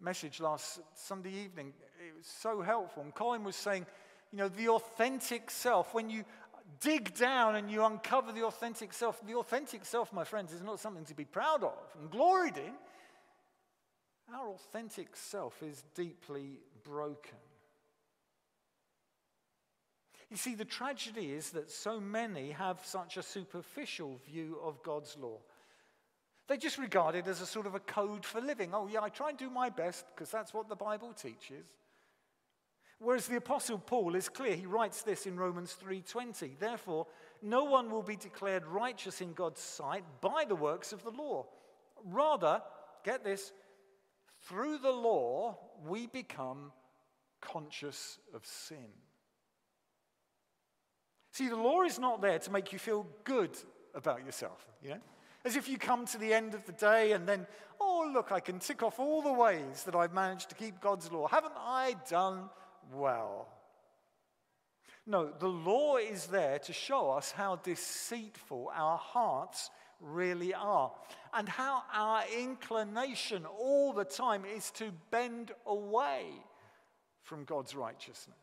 message 0.00 0.38
last 0.38 0.78
Sunday 0.94 1.32
evening. 1.32 1.72
It 1.98 2.16
was 2.16 2.24
so 2.24 2.62
helpful. 2.62 3.02
And 3.02 3.12
Colin 3.12 3.42
was 3.42 3.56
saying, 3.56 3.84
you 4.30 4.38
know, 4.38 4.48
the 4.48 4.68
authentic 4.68 5.50
self, 5.50 5.92
when 5.92 6.08
you 6.08 6.24
dig 6.78 7.16
down 7.16 7.56
and 7.56 7.68
you 7.68 7.84
uncover 7.84 8.30
the 8.30 8.44
authentic 8.44 8.92
self, 8.92 9.20
the 9.26 9.34
authentic 9.34 9.84
self, 9.84 10.12
my 10.12 10.22
friends, 10.22 10.52
is 10.52 10.62
not 10.62 10.78
something 10.78 11.04
to 11.06 11.14
be 11.16 11.24
proud 11.24 11.64
of 11.64 11.74
and 12.00 12.12
gloried 12.12 12.58
in. 12.58 12.74
Our 14.32 14.50
authentic 14.50 15.16
self 15.16 15.60
is 15.64 15.82
deeply 15.96 16.60
broken. 16.84 17.38
You 20.30 20.36
see, 20.36 20.54
the 20.54 20.64
tragedy 20.64 21.32
is 21.32 21.50
that 21.50 21.72
so 21.72 21.98
many 21.98 22.52
have 22.52 22.78
such 22.84 23.16
a 23.16 23.22
superficial 23.24 24.20
view 24.30 24.60
of 24.62 24.80
God's 24.84 25.16
law. 25.18 25.38
They 26.48 26.56
just 26.56 26.78
regard 26.78 27.16
it 27.16 27.26
as 27.26 27.40
a 27.40 27.46
sort 27.46 27.66
of 27.66 27.74
a 27.74 27.80
code 27.80 28.24
for 28.24 28.40
living. 28.40 28.72
Oh, 28.72 28.86
yeah, 28.86 29.00
I 29.02 29.08
try 29.08 29.30
and 29.30 29.38
do 29.38 29.50
my 29.50 29.68
best 29.68 30.06
because 30.14 30.30
that's 30.30 30.54
what 30.54 30.68
the 30.68 30.76
Bible 30.76 31.12
teaches. 31.12 31.66
Whereas 32.98 33.26
the 33.26 33.36
apostle 33.36 33.78
Paul 33.78 34.14
is 34.14 34.28
clear. 34.28 34.54
He 34.54 34.66
writes 34.66 35.02
this 35.02 35.26
in 35.26 35.38
Romans 35.38 35.74
3:20. 35.74 36.58
Therefore, 36.58 37.06
no 37.42 37.64
one 37.64 37.90
will 37.90 38.02
be 38.02 38.16
declared 38.16 38.64
righteous 38.66 39.20
in 39.20 39.34
God's 39.34 39.60
sight 39.60 40.04
by 40.20 40.44
the 40.46 40.54
works 40.54 40.92
of 40.92 41.02
the 41.02 41.10
law. 41.10 41.46
Rather, 42.04 42.62
get 43.04 43.22
this, 43.22 43.52
through 44.42 44.78
the 44.78 44.92
law 44.92 45.58
we 45.84 46.06
become 46.06 46.72
conscious 47.40 48.18
of 48.32 48.46
sin. 48.46 48.88
See, 51.32 51.48
the 51.48 51.56
law 51.56 51.82
is 51.82 51.98
not 51.98 52.22
there 52.22 52.38
to 52.38 52.50
make 52.50 52.72
you 52.72 52.78
feel 52.78 53.06
good 53.24 53.56
about 53.94 54.24
yourself, 54.24 54.66
you 54.82 54.90
know? 54.90 55.00
As 55.46 55.54
if 55.54 55.68
you 55.68 55.78
come 55.78 56.06
to 56.06 56.18
the 56.18 56.34
end 56.34 56.54
of 56.54 56.66
the 56.66 56.72
day 56.72 57.12
and 57.12 57.24
then, 57.24 57.46
oh, 57.80 58.10
look, 58.12 58.32
I 58.32 58.40
can 58.40 58.58
tick 58.58 58.82
off 58.82 58.98
all 58.98 59.22
the 59.22 59.32
ways 59.32 59.84
that 59.84 59.94
I've 59.94 60.12
managed 60.12 60.48
to 60.48 60.56
keep 60.56 60.80
God's 60.80 61.12
law. 61.12 61.28
Haven't 61.28 61.54
I 61.56 61.94
done 62.10 62.50
well? 62.92 63.46
No, 65.06 65.30
the 65.30 65.46
law 65.46 65.98
is 65.98 66.26
there 66.26 66.58
to 66.58 66.72
show 66.72 67.12
us 67.12 67.30
how 67.30 67.60
deceitful 67.62 68.72
our 68.74 68.98
hearts 68.98 69.70
really 70.00 70.52
are 70.52 70.90
and 71.32 71.48
how 71.48 71.84
our 71.94 72.24
inclination 72.36 73.46
all 73.46 73.92
the 73.92 74.04
time 74.04 74.44
is 74.44 74.72
to 74.72 74.90
bend 75.12 75.52
away 75.64 76.24
from 77.22 77.44
God's 77.44 77.76
righteousness. 77.76 78.36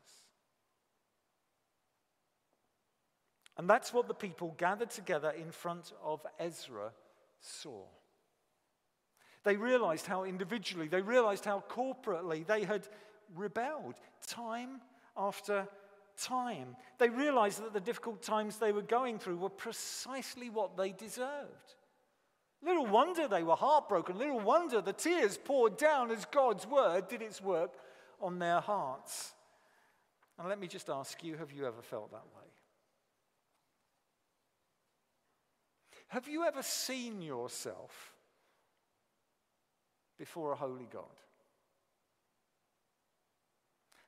And 3.63 3.69
that's 3.69 3.93
what 3.93 4.09
the 4.09 4.13
people 4.13 4.53
gathered 4.57 4.89
together 4.89 5.29
in 5.29 5.49
front 5.49 5.93
of 6.03 6.19
Ezra 6.37 6.91
saw. 7.39 7.85
They 9.45 9.55
realized 9.55 10.05
how 10.05 10.25
individually, 10.25 10.89
they 10.89 11.01
realized 11.01 11.45
how 11.45 11.63
corporately 11.69 12.45
they 12.45 12.65
had 12.65 12.89
rebelled 13.33 13.95
time 14.27 14.81
after 15.15 15.65
time. 16.17 16.75
They 16.97 17.07
realized 17.07 17.63
that 17.63 17.71
the 17.71 17.79
difficult 17.79 18.21
times 18.21 18.57
they 18.57 18.73
were 18.73 18.81
going 18.81 19.17
through 19.17 19.37
were 19.37 19.47
precisely 19.47 20.49
what 20.49 20.75
they 20.75 20.91
deserved. 20.91 21.75
Little 22.61 22.87
wonder 22.87 23.29
they 23.29 23.43
were 23.43 23.55
heartbroken. 23.55 24.17
Little 24.17 24.41
wonder 24.41 24.81
the 24.81 24.91
tears 24.91 25.39
poured 25.41 25.77
down 25.77 26.11
as 26.11 26.25
God's 26.25 26.67
word 26.67 27.07
did 27.07 27.21
its 27.21 27.41
work 27.41 27.71
on 28.19 28.39
their 28.39 28.59
hearts. 28.59 29.31
And 30.37 30.49
let 30.49 30.59
me 30.59 30.67
just 30.67 30.89
ask 30.89 31.23
you 31.23 31.37
have 31.37 31.53
you 31.53 31.65
ever 31.65 31.81
felt 31.81 32.11
that 32.11 32.25
way? 32.35 32.52
Have 36.13 36.27
you 36.27 36.45
ever 36.45 36.61
seen 36.61 37.23
yourself 37.23 38.13
before 40.19 40.51
a 40.51 40.55
holy 40.55 40.87
God? 40.93 41.01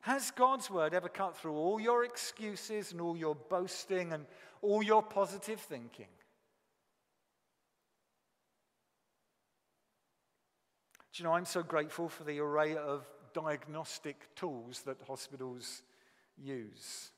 Has 0.01 0.29
God's 0.29 0.69
word 0.69 0.93
ever 0.93 1.09
cut 1.09 1.35
through 1.35 1.55
all 1.55 1.79
your 1.79 2.05
excuses 2.05 2.91
and 2.91 3.01
all 3.01 3.17
your 3.17 3.33
boasting 3.33 4.13
and 4.13 4.27
all 4.61 4.83
your 4.83 5.01
positive 5.01 5.59
thinking? 5.59 6.05
Do 11.11 11.23
you 11.23 11.23
know, 11.23 11.33
I'm 11.33 11.45
so 11.45 11.63
grateful 11.63 12.07
for 12.07 12.23
the 12.23 12.37
array 12.37 12.75
of 12.75 13.07
diagnostic 13.33 14.27
tools 14.35 14.83
that 14.83 15.01
hospitals 15.07 15.81
use. 16.37 17.09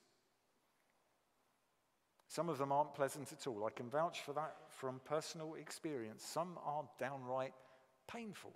Some 2.37 2.49
of 2.49 2.59
them 2.59 2.71
aren't 2.71 2.93
pleasant 2.93 3.31
at 3.31 3.47
all. 3.47 3.65
I 3.65 3.71
can 3.71 3.89
vouch 3.89 4.21
for 4.21 4.31
that 4.33 4.57
from 4.69 5.01
personal 5.05 5.55
experience. 5.55 6.23
Some 6.23 6.59
are 6.63 6.83
downright 6.99 7.53
painful. 8.07 8.53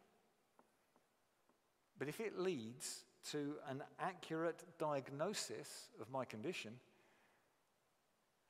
But 1.97 2.07
if 2.07 2.19
it 2.19 2.37
leads 2.37 3.05
to 3.31 3.55
an 3.67 3.81
accurate 3.99 4.63
diagnosis 4.77 5.89
of 5.99 6.11
my 6.11 6.25
condition, 6.25 6.73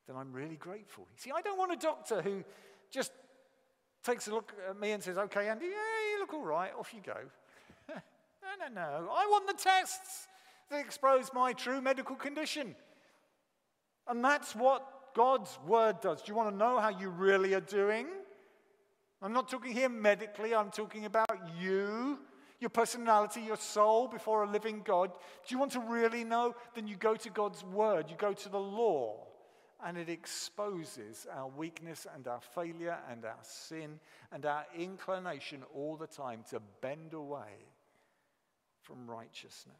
then 0.05 0.17
I'm 0.17 0.33
really 0.33 0.57
grateful. 0.57 1.07
See, 1.15 1.31
I 1.33 1.39
don't 1.39 1.57
want 1.57 1.71
a 1.71 1.77
doctor 1.77 2.21
who 2.21 2.43
just 2.91 3.13
takes 4.03 4.27
a 4.27 4.31
look 4.31 4.51
at 4.69 4.77
me 4.77 4.91
and 4.91 5.01
says, 5.01 5.17
okay, 5.17 5.47
Andy, 5.47 5.67
yeah, 5.67 6.11
you 6.11 6.19
look 6.19 6.33
all 6.33 6.43
right, 6.43 6.73
off 6.77 6.93
you 6.93 6.99
go. 7.05 7.19
no, 7.87 7.95
no, 8.59 8.73
no. 8.75 9.09
I 9.09 9.25
want 9.27 9.47
the 9.47 9.53
tests 9.53 10.27
that 10.69 10.81
expose 10.81 11.31
my 11.33 11.53
true 11.53 11.79
medical 11.79 12.17
condition. 12.17 12.75
And 14.09 14.21
that's 14.25 14.53
what 14.53 15.00
God's 15.13 15.57
word 15.65 16.01
does. 16.01 16.21
Do 16.21 16.31
you 16.31 16.35
want 16.35 16.49
to 16.49 16.55
know 16.55 16.79
how 16.79 16.89
you 16.89 17.09
really 17.09 17.53
are 17.53 17.61
doing? 17.61 18.07
I'm 19.21 19.33
not 19.33 19.49
talking 19.49 19.71
here 19.71 19.89
medically, 19.89 20.55
I'm 20.55 20.71
talking 20.71 21.05
about 21.05 21.29
you 21.59 22.19
your 22.61 22.69
personality, 22.69 23.41
your 23.41 23.57
soul 23.57 24.07
before 24.07 24.43
a 24.43 24.49
living 24.49 24.83
God, 24.85 25.11
do 25.11 25.53
you 25.53 25.57
want 25.57 25.71
to 25.71 25.79
really 25.79 26.23
know? 26.23 26.55
Then 26.75 26.87
you 26.87 26.95
go 26.95 27.15
to 27.15 27.29
God's 27.31 27.65
word, 27.65 28.05
you 28.09 28.15
go 28.15 28.33
to 28.33 28.49
the 28.49 28.59
law, 28.59 29.17
and 29.83 29.97
it 29.97 30.09
exposes 30.09 31.25
our 31.35 31.47
weakness 31.47 32.05
and 32.13 32.27
our 32.27 32.39
failure 32.39 32.99
and 33.09 33.25
our 33.25 33.39
sin 33.41 33.99
and 34.31 34.45
our 34.45 34.63
inclination 34.77 35.63
all 35.73 35.97
the 35.97 36.05
time 36.05 36.45
to 36.51 36.61
bend 36.81 37.15
away 37.15 37.65
from 38.83 39.09
righteousness. 39.09 39.75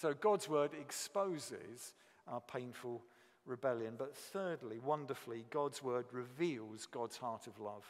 So 0.00 0.14
God's 0.14 0.48
word 0.48 0.70
exposes 0.72 1.92
our 2.26 2.40
painful 2.40 3.02
rebellion. 3.46 3.94
But 3.98 4.16
thirdly, 4.16 4.78
wonderfully, 4.78 5.44
God's 5.50 5.82
word 5.82 6.06
reveals 6.12 6.86
God's 6.86 7.16
heart 7.16 7.46
of 7.46 7.58
love. 7.60 7.84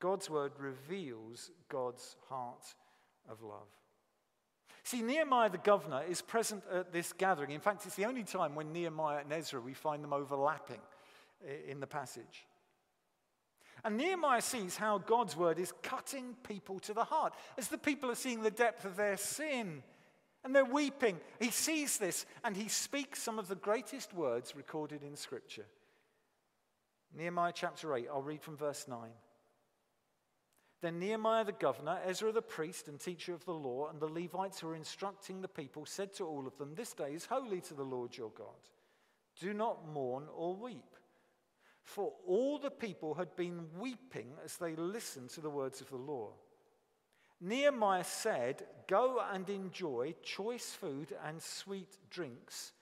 God's 0.00 0.28
word 0.28 0.52
reveals 0.58 1.50
God's 1.68 2.16
heart 2.28 2.74
of 3.30 3.42
love. 3.42 3.68
See, 4.82 5.00
Nehemiah 5.00 5.48
the 5.48 5.58
governor 5.58 6.02
is 6.06 6.20
present 6.20 6.62
at 6.70 6.92
this 6.92 7.12
gathering. 7.12 7.52
In 7.52 7.60
fact, 7.60 7.86
it's 7.86 7.96
the 7.96 8.04
only 8.04 8.22
time 8.22 8.54
when 8.54 8.72
Nehemiah 8.72 9.20
and 9.20 9.32
Ezra 9.32 9.60
we 9.60 9.72
find 9.72 10.04
them 10.04 10.12
overlapping 10.12 10.80
in 11.66 11.80
the 11.80 11.86
passage. 11.86 12.44
And 13.82 13.96
Nehemiah 13.96 14.42
sees 14.42 14.76
how 14.76 14.98
God's 14.98 15.36
word 15.36 15.58
is 15.58 15.72
cutting 15.82 16.36
people 16.42 16.78
to 16.80 16.94
the 16.94 17.04
heart 17.04 17.34
as 17.58 17.68
the 17.68 17.78
people 17.78 18.10
are 18.10 18.14
seeing 18.14 18.42
the 18.42 18.50
depth 18.50 18.84
of 18.84 18.96
their 18.96 19.16
sin 19.16 19.82
and 20.44 20.54
they're 20.54 20.64
weeping. 20.64 21.18
He 21.40 21.50
sees 21.50 21.98
this 21.98 22.26
and 22.44 22.56
he 22.56 22.68
speaks 22.68 23.22
some 23.22 23.38
of 23.38 23.48
the 23.48 23.54
greatest 23.54 24.12
words 24.14 24.54
recorded 24.54 25.02
in 25.02 25.16
Scripture. 25.16 25.66
Nehemiah 27.16 27.52
chapter 27.54 27.94
8, 27.94 28.08
I'll 28.12 28.22
read 28.22 28.42
from 28.42 28.56
verse 28.56 28.86
9. 28.88 28.98
Then 30.82 30.98
Nehemiah 30.98 31.44
the 31.44 31.52
governor, 31.52 31.98
Ezra 32.04 32.30
the 32.30 32.42
priest 32.42 32.88
and 32.88 33.00
teacher 33.00 33.32
of 33.32 33.44
the 33.46 33.54
law, 33.54 33.88
and 33.88 33.98
the 33.98 34.06
Levites 34.06 34.60
who 34.60 34.66
were 34.66 34.74
instructing 34.74 35.40
the 35.40 35.48
people 35.48 35.86
said 35.86 36.12
to 36.14 36.26
all 36.26 36.46
of 36.46 36.58
them, 36.58 36.74
This 36.74 36.92
day 36.92 37.14
is 37.14 37.24
holy 37.24 37.62
to 37.62 37.74
the 37.74 37.82
Lord 37.82 38.14
your 38.14 38.30
God. 38.30 38.48
Do 39.40 39.54
not 39.54 39.88
mourn 39.88 40.24
or 40.36 40.54
weep. 40.54 40.96
For 41.82 42.12
all 42.26 42.58
the 42.58 42.70
people 42.70 43.14
had 43.14 43.34
been 43.36 43.66
weeping 43.78 44.32
as 44.44 44.56
they 44.56 44.74
listened 44.74 45.30
to 45.30 45.40
the 45.40 45.50
words 45.50 45.80
of 45.80 45.88
the 45.88 45.96
law. 45.96 46.32
Nehemiah 47.44 48.04
said, 48.04 48.64
Go 48.88 49.22
and 49.32 49.48
enjoy 49.50 50.14
choice 50.22 50.70
food 50.70 51.14
and 51.26 51.42
sweet 51.42 51.98
drinks, 52.10 52.72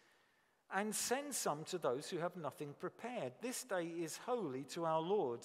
and 0.72 0.94
send 0.94 1.34
some 1.34 1.64
to 1.64 1.78
those 1.78 2.08
who 2.08 2.18
have 2.18 2.36
nothing 2.36 2.74
prepared. 2.78 3.32
This 3.40 3.64
day 3.64 3.86
is 3.86 4.18
holy 4.18 4.62
to 4.70 4.84
our 4.84 5.00
Lord. 5.00 5.40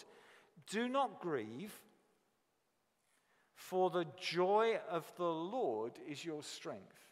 Do 0.70 0.88
not 0.88 1.20
grieve 1.20 1.74
for 3.56 3.90
the 3.90 4.06
joy 4.20 4.80
of 4.90 5.12
the 5.18 5.26
Lord 5.26 5.94
is 6.08 6.24
your 6.24 6.44
strength. 6.44 7.08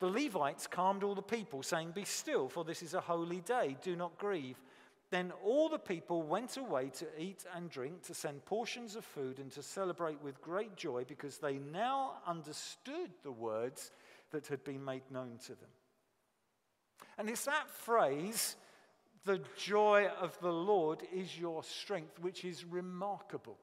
The 0.00 0.08
Levites 0.08 0.66
calmed 0.66 1.04
all 1.04 1.14
the 1.14 1.22
people, 1.22 1.62
saying, 1.62 1.90
Be 1.90 2.04
still, 2.04 2.48
for 2.48 2.64
this 2.64 2.82
is 2.82 2.94
a 2.94 3.00
holy 3.00 3.40
day. 3.40 3.76
Do 3.82 3.94
not 3.94 4.16
grieve. 4.16 4.56
Then 5.10 5.32
all 5.42 5.68
the 5.68 5.78
people 5.78 6.22
went 6.22 6.58
away 6.58 6.90
to 6.98 7.06
eat 7.18 7.44
and 7.54 7.70
drink, 7.70 8.02
to 8.02 8.14
send 8.14 8.44
portions 8.44 8.94
of 8.94 9.04
food, 9.04 9.38
and 9.38 9.50
to 9.52 9.62
celebrate 9.62 10.22
with 10.22 10.42
great 10.42 10.76
joy, 10.76 11.04
because 11.04 11.38
they 11.38 11.58
now 11.58 12.16
understood 12.26 13.10
the 13.22 13.32
words 13.32 13.90
that 14.32 14.48
had 14.48 14.62
been 14.64 14.84
made 14.84 15.02
known 15.10 15.38
to 15.46 15.48
them. 15.48 15.70
And 17.16 17.30
it's 17.30 17.46
that 17.46 17.70
phrase 17.70 18.56
the 19.24 19.40
joy 19.56 20.08
of 20.20 20.38
the 20.40 20.52
Lord 20.52 21.02
is 21.12 21.38
your 21.38 21.62
strength, 21.64 22.18
which 22.20 22.44
is 22.44 22.64
remarkable. 22.64 23.56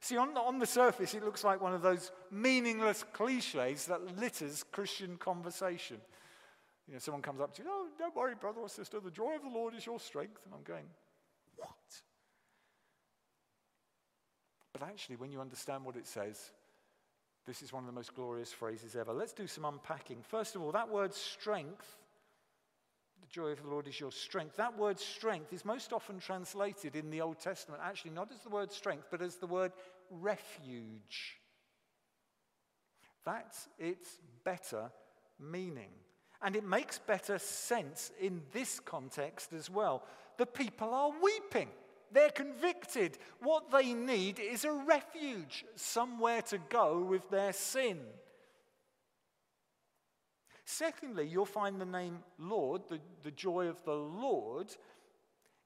See, 0.00 0.16
on 0.16 0.34
the, 0.34 0.40
on 0.40 0.58
the 0.58 0.66
surface, 0.66 1.14
it 1.14 1.24
looks 1.24 1.42
like 1.42 1.60
one 1.60 1.74
of 1.74 1.82
those 1.82 2.12
meaningless 2.30 3.04
cliches 3.12 3.86
that 3.86 4.18
litters 4.18 4.62
Christian 4.62 5.16
conversation. 5.16 5.98
You 6.86 6.94
know, 6.94 6.98
someone 6.98 7.22
comes 7.22 7.40
up 7.40 7.54
to 7.54 7.62
you, 7.62 7.68
oh, 7.70 7.88
don't 7.98 8.14
worry, 8.14 8.34
brother 8.34 8.60
or 8.60 8.68
sister, 8.68 9.00
the 9.00 9.10
joy 9.10 9.34
of 9.34 9.42
the 9.42 9.48
Lord 9.48 9.74
is 9.74 9.84
your 9.84 9.98
strength. 9.98 10.40
And 10.44 10.54
I'm 10.54 10.62
going, 10.62 10.84
what? 11.56 11.70
But 14.72 14.82
actually, 14.82 15.16
when 15.16 15.32
you 15.32 15.40
understand 15.40 15.84
what 15.84 15.96
it 15.96 16.06
says, 16.06 16.52
this 17.46 17.62
is 17.62 17.72
one 17.72 17.82
of 17.82 17.86
the 17.86 17.92
most 17.92 18.14
glorious 18.14 18.52
phrases 18.52 18.94
ever. 18.94 19.12
Let's 19.12 19.32
do 19.32 19.46
some 19.46 19.64
unpacking. 19.64 20.18
First 20.22 20.54
of 20.54 20.62
all, 20.62 20.72
that 20.72 20.88
word 20.88 21.14
strength 21.14 21.96
the 23.26 23.32
joy 23.32 23.48
of 23.48 23.62
the 23.62 23.68
Lord 23.68 23.88
is 23.88 23.98
your 23.98 24.12
strength. 24.12 24.56
That 24.56 24.78
word 24.78 24.98
strength 24.98 25.52
is 25.52 25.64
most 25.64 25.92
often 25.92 26.18
translated 26.18 26.94
in 26.94 27.10
the 27.10 27.20
Old 27.20 27.40
Testament, 27.40 27.82
actually, 27.84 28.12
not 28.12 28.30
as 28.32 28.40
the 28.40 28.50
word 28.50 28.72
strength, 28.72 29.08
but 29.10 29.22
as 29.22 29.36
the 29.36 29.46
word 29.46 29.72
refuge. 30.10 31.40
That's 33.24 33.68
its 33.78 34.08
better 34.44 34.90
meaning. 35.40 35.90
And 36.42 36.54
it 36.54 36.64
makes 36.64 36.98
better 36.98 37.38
sense 37.38 38.12
in 38.20 38.42
this 38.52 38.80
context 38.80 39.52
as 39.52 39.70
well. 39.70 40.02
The 40.36 40.46
people 40.46 40.92
are 40.92 41.12
weeping. 41.22 41.68
They're 42.12 42.30
convicted. 42.30 43.18
What 43.40 43.70
they 43.70 43.92
need 43.92 44.38
is 44.38 44.64
a 44.64 44.72
refuge, 44.72 45.64
somewhere 45.74 46.42
to 46.42 46.58
go 46.68 47.02
with 47.02 47.28
their 47.30 47.52
sin. 47.52 47.98
Secondly, 50.64 51.26
you'll 51.26 51.46
find 51.46 51.80
the 51.80 51.86
name 51.86 52.18
Lord, 52.38 52.82
the, 52.88 53.00
the 53.22 53.30
joy 53.30 53.68
of 53.68 53.82
the 53.84 53.94
Lord. 53.94 54.74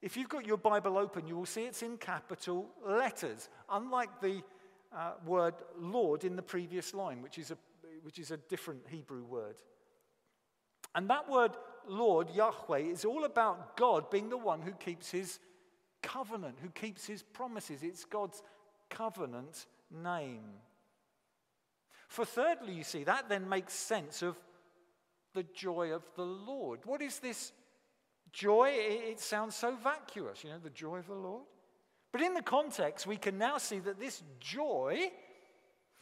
If 0.01 0.15
you've 0.15 0.29
got 0.29 0.45
your 0.45 0.57
Bible 0.57 0.97
open, 0.97 1.27
you 1.27 1.35
will 1.35 1.45
see 1.45 1.63
it's 1.63 1.83
in 1.83 1.97
capital 1.97 2.69
letters, 2.87 3.49
unlike 3.69 4.21
the 4.21 4.41
uh, 4.95 5.13
word 5.25 5.55
Lord 5.79 6.23
in 6.23 6.35
the 6.35 6.41
previous 6.41 6.93
line, 6.93 7.21
which 7.21 7.37
is, 7.37 7.51
a, 7.51 7.57
which 8.03 8.19
is 8.19 8.31
a 8.31 8.37
different 8.37 8.81
Hebrew 8.89 9.23
word. 9.23 9.55
And 10.95 11.09
that 11.09 11.29
word 11.29 11.51
Lord, 11.87 12.29
Yahweh, 12.33 12.79
is 12.79 13.05
all 13.05 13.25
about 13.25 13.75
God 13.77 14.09
being 14.09 14.29
the 14.29 14.37
one 14.37 14.61
who 14.61 14.71
keeps 14.71 15.11
his 15.11 15.39
covenant, 16.01 16.57
who 16.61 16.69
keeps 16.69 17.05
his 17.05 17.23
promises. 17.23 17.83
It's 17.83 18.05
God's 18.05 18.41
covenant 18.89 19.65
name. 19.89 20.43
For 22.07 22.25
thirdly, 22.25 22.73
you 22.73 22.83
see, 22.83 23.03
that 23.05 23.29
then 23.29 23.47
makes 23.47 23.73
sense 23.73 24.21
of 24.21 24.37
the 25.33 25.43
joy 25.53 25.93
of 25.93 26.03
the 26.15 26.25
Lord. 26.25 26.81
What 26.85 27.01
is 27.01 27.19
this 27.19 27.51
joy? 28.33 28.71
It 28.73 29.19
sounds 29.19 29.55
so 29.55 29.75
vacuous, 29.75 30.43
you 30.43 30.49
know, 30.49 30.59
the 30.61 30.69
joy 30.69 30.97
of 30.97 31.07
the 31.07 31.13
Lord. 31.13 31.43
But 32.11 32.21
in 32.21 32.33
the 32.33 32.41
context, 32.41 33.07
we 33.07 33.15
can 33.15 33.37
now 33.37 33.57
see 33.57 33.79
that 33.79 33.99
this 33.99 34.21
joy 34.39 35.09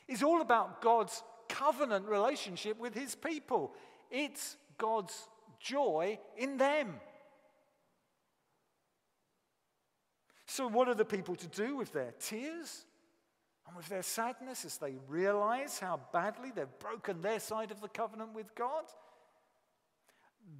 is 0.08 0.24
all 0.24 0.42
about 0.42 0.82
God's 0.82 1.22
covenant 1.48 2.08
relationship 2.08 2.80
with 2.80 2.96
his 2.96 3.14
people. 3.14 3.76
It's 4.10 4.58
God's 4.80 5.28
joy 5.60 6.18
in 6.38 6.58
them. 6.58 7.00
So, 10.48 10.68
what 10.68 10.88
are 10.88 10.96
the 10.96 11.06
people 11.06 11.36
to 11.36 11.48
do 11.48 11.76
with 11.76 11.94
their 11.94 12.14
tears 12.20 12.86
and 13.68 13.78
with 13.78 13.88
their 13.88 14.02
sadness 14.02 14.66
as 14.66 14.78
they 14.78 14.96
realize 15.08 15.78
how 15.78 16.00
badly 16.12 16.52
they've 16.54 16.80
broken 16.80 17.22
their 17.22 17.40
side 17.40 17.70
of 17.70 17.82
the 17.82 17.88
covenant 17.88 18.34
with 18.34 18.56
God? 18.56 18.86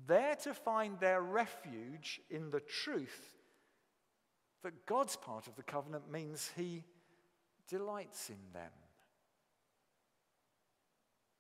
There 0.06 0.36
to 0.44 0.54
find 0.54 1.00
their 1.00 1.22
refuge 1.22 2.22
in 2.30 2.52
the 2.52 2.60
truth 2.60 3.36
that 4.64 4.86
God's 4.86 5.16
part 5.16 5.48
of 5.48 5.56
the 5.56 5.64
covenant 5.64 6.12
means 6.12 6.52
He 6.56 6.84
delights 7.68 8.30
in 8.30 8.54
them. 8.54 8.72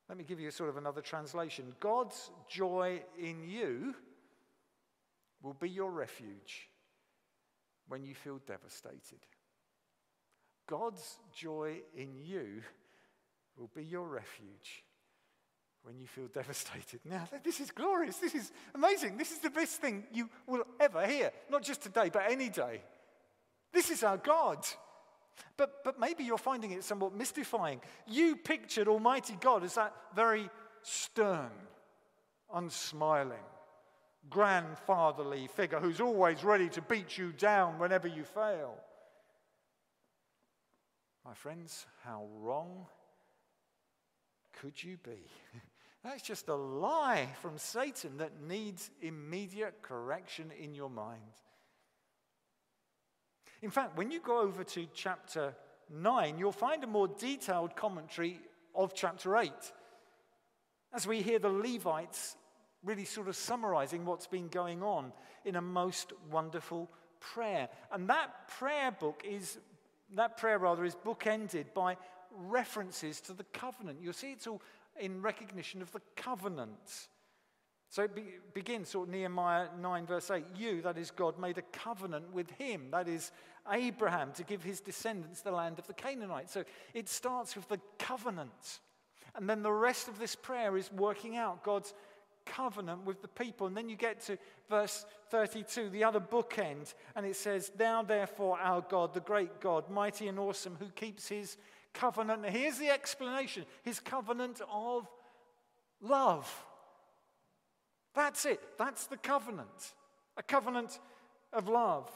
Let 0.10 0.18
me 0.18 0.24
give 0.24 0.40
you 0.40 0.50
sort 0.50 0.70
of 0.70 0.78
another 0.78 1.02
translation. 1.02 1.76
God's 1.80 2.32
joy 2.50 3.04
in 3.18 3.48
you 3.48 3.94
will 5.44 5.54
be 5.54 5.70
your 5.70 5.92
refuge 5.92 6.68
when 7.88 8.04
you 8.04 8.16
feel 8.16 8.40
devastated. 8.48 9.20
God's 10.68 11.20
joy 11.32 11.82
in 11.96 12.16
you 12.26 12.64
will 13.56 13.70
be 13.76 13.84
your 13.84 14.08
refuge 14.08 14.84
when 15.84 16.00
you 16.00 16.08
feel 16.08 16.28
devastated. 16.34 17.02
Now, 17.06 17.28
this 17.44 17.60
is 17.60 17.70
glorious. 17.70 18.18
This 18.18 18.34
is 18.34 18.52
amazing. 18.74 19.16
This 19.16 19.32
is 19.32 19.40
the 19.40 19.52
best 19.52 19.80
thing 19.80 20.06
you 20.12 20.28
will 20.48 20.64
ever 20.80 21.06
hear, 21.06 21.32
not 21.52 21.62
just 21.62 21.82
today, 21.82 22.10
but 22.12 22.24
any 22.30 22.50
day. 22.50 22.82
This 23.72 23.92
is 23.92 24.04
our 24.04 24.18
God. 24.18 24.66
But, 25.58 25.84
but 25.84 26.00
maybe 26.00 26.24
you're 26.24 26.38
finding 26.38 26.72
it 26.72 26.84
somewhat 26.84 27.16
mystifying. 27.16 27.82
You 28.08 28.36
pictured 28.36 28.88
Almighty 28.88 29.38
God 29.40 29.64
as 29.64 29.76
that 29.76 29.94
very 30.16 30.50
stern, 30.82 31.52
unsmiling, 32.54 33.38
grandfatherly 34.30 35.48
figure 35.48 35.80
who's 35.80 36.02
always 36.02 36.44
ready 36.44 36.70
to 36.70 36.82
beat 36.82 37.18
you 37.18 37.32
down 37.32 37.80
whenever 37.80 38.08
you 38.08 38.24
fail. 38.24 38.76
My 41.26 41.34
friends, 41.34 41.86
how 42.04 42.26
wrong 42.40 42.88
could 44.60 44.82
you 44.82 44.98
be? 45.04 45.20
That's 46.04 46.22
just 46.22 46.48
a 46.48 46.56
lie 46.56 47.28
from 47.42 47.58
Satan 47.58 48.18
that 48.18 48.42
needs 48.42 48.90
immediate 49.02 49.82
correction 49.82 50.52
in 50.58 50.74
your 50.74 50.90
mind. 50.90 51.20
In 53.62 53.70
fact, 53.70 53.98
when 53.98 54.12
you 54.12 54.22
go 54.22 54.40
over 54.40 54.64
to 54.64 54.88
chapter 54.94 55.54
9, 55.90 56.38
you'll 56.38 56.52
find 56.52 56.84
a 56.84 56.88
more 56.88 57.08
detailed 57.08 57.76
commentary 57.76 58.40
of 58.74 58.94
chapter 58.94 59.38
8 59.38 59.52
as 60.94 61.06
we 61.06 61.22
hear 61.22 61.40
the 61.40 61.50
Levites 61.50 62.36
really 62.84 63.06
sort 63.06 63.28
of 63.28 63.36
summarizing 63.36 64.06
what's 64.06 64.28
been 64.28 64.48
going 64.48 64.82
on 64.82 65.12
in 65.46 65.56
a 65.56 65.62
most 65.62 66.14
wonderful 66.32 66.90
prayer. 67.20 67.68
And 67.92 68.10
that 68.10 68.48
prayer 68.48 68.92
book 68.92 69.24
is, 69.28 69.60
that 70.16 70.38
prayer 70.38 70.58
rather, 70.58 70.86
is 70.86 70.96
bookended 70.96 71.74
by 71.74 71.98
references 72.32 73.20
to 73.22 73.34
the 73.34 73.44
covenant. 73.46 74.00
You'll 74.02 74.14
see 74.14 74.32
it's 74.32 74.48
all 74.48 74.62
in 75.00 75.22
recognition 75.22 75.82
of 75.82 75.92
the 75.92 76.02
covenant. 76.16 77.08
So 77.90 78.04
it 78.04 78.16
be, 78.16 78.24
begins, 78.54 78.90
sort 78.90 79.08
of 79.08 79.14
Nehemiah 79.14 79.68
9, 79.80 80.06
verse 80.06 80.30
8. 80.30 80.46
You, 80.56 80.82
that 80.84 80.98
is 80.98 81.10
God, 81.10 81.40
made 81.40 81.58
a 81.58 81.64
covenant 81.74 82.32
with 82.32 82.50
him, 82.52 82.92
that 82.92 83.08
is 83.08 83.32
Abraham, 83.72 84.32
to 84.34 84.44
give 84.44 84.64
his 84.64 84.80
descendants 84.80 85.42
the 85.42 85.52
land 85.52 85.80
of 85.80 85.88
the 85.88 85.94
Canaanites. 85.94 86.54
So 86.54 86.64
it 86.94 87.10
starts 87.10 87.56
with 87.56 87.68
the 87.68 87.80
covenant. 87.98 88.80
And 89.36 89.50
then 89.50 89.64
the 89.64 89.72
rest 89.72 90.08
of 90.08 90.20
this 90.20 90.36
prayer 90.36 90.78
is 90.78 90.92
working 90.92 91.36
out 91.36 91.64
God's 91.64 91.94
covenant 92.46 93.06
with 93.06 93.22
the 93.24 93.28
people. 93.28 93.66
And 93.66 93.76
then 93.76 93.90
you 93.90 93.96
get 93.96 94.22
to 94.22 94.38
verse 94.70 95.06
32, 95.32 95.90
the 95.90 96.04
other 96.04 96.20
bookend, 96.20 96.94
and 97.16 97.26
it 97.26 97.36
says, 97.36 97.72
Thou 97.76 98.04
therefore, 98.04 98.60
our 98.60 98.82
God, 98.82 99.14
the 99.16 99.20
great 99.20 99.60
God, 99.60 99.90
mighty 99.90 100.28
and 100.28 100.38
awesome, 100.38 100.78
who 100.80 100.90
keeps 100.90 101.28
his 101.28 101.58
covenant. 101.94 102.46
Here's 102.46 102.78
the 102.78 102.90
explanation 102.90 103.66
his 103.84 104.00
covenant 104.00 104.62
of 104.72 105.08
love. 106.02 106.66
That's 108.16 108.46
it. 108.46 108.60
That's 108.78 109.08
the 109.08 109.18
covenant. 109.18 109.94
A 110.38 110.44
covenant 110.44 111.00
of 111.54 111.68
love. 111.68 112.10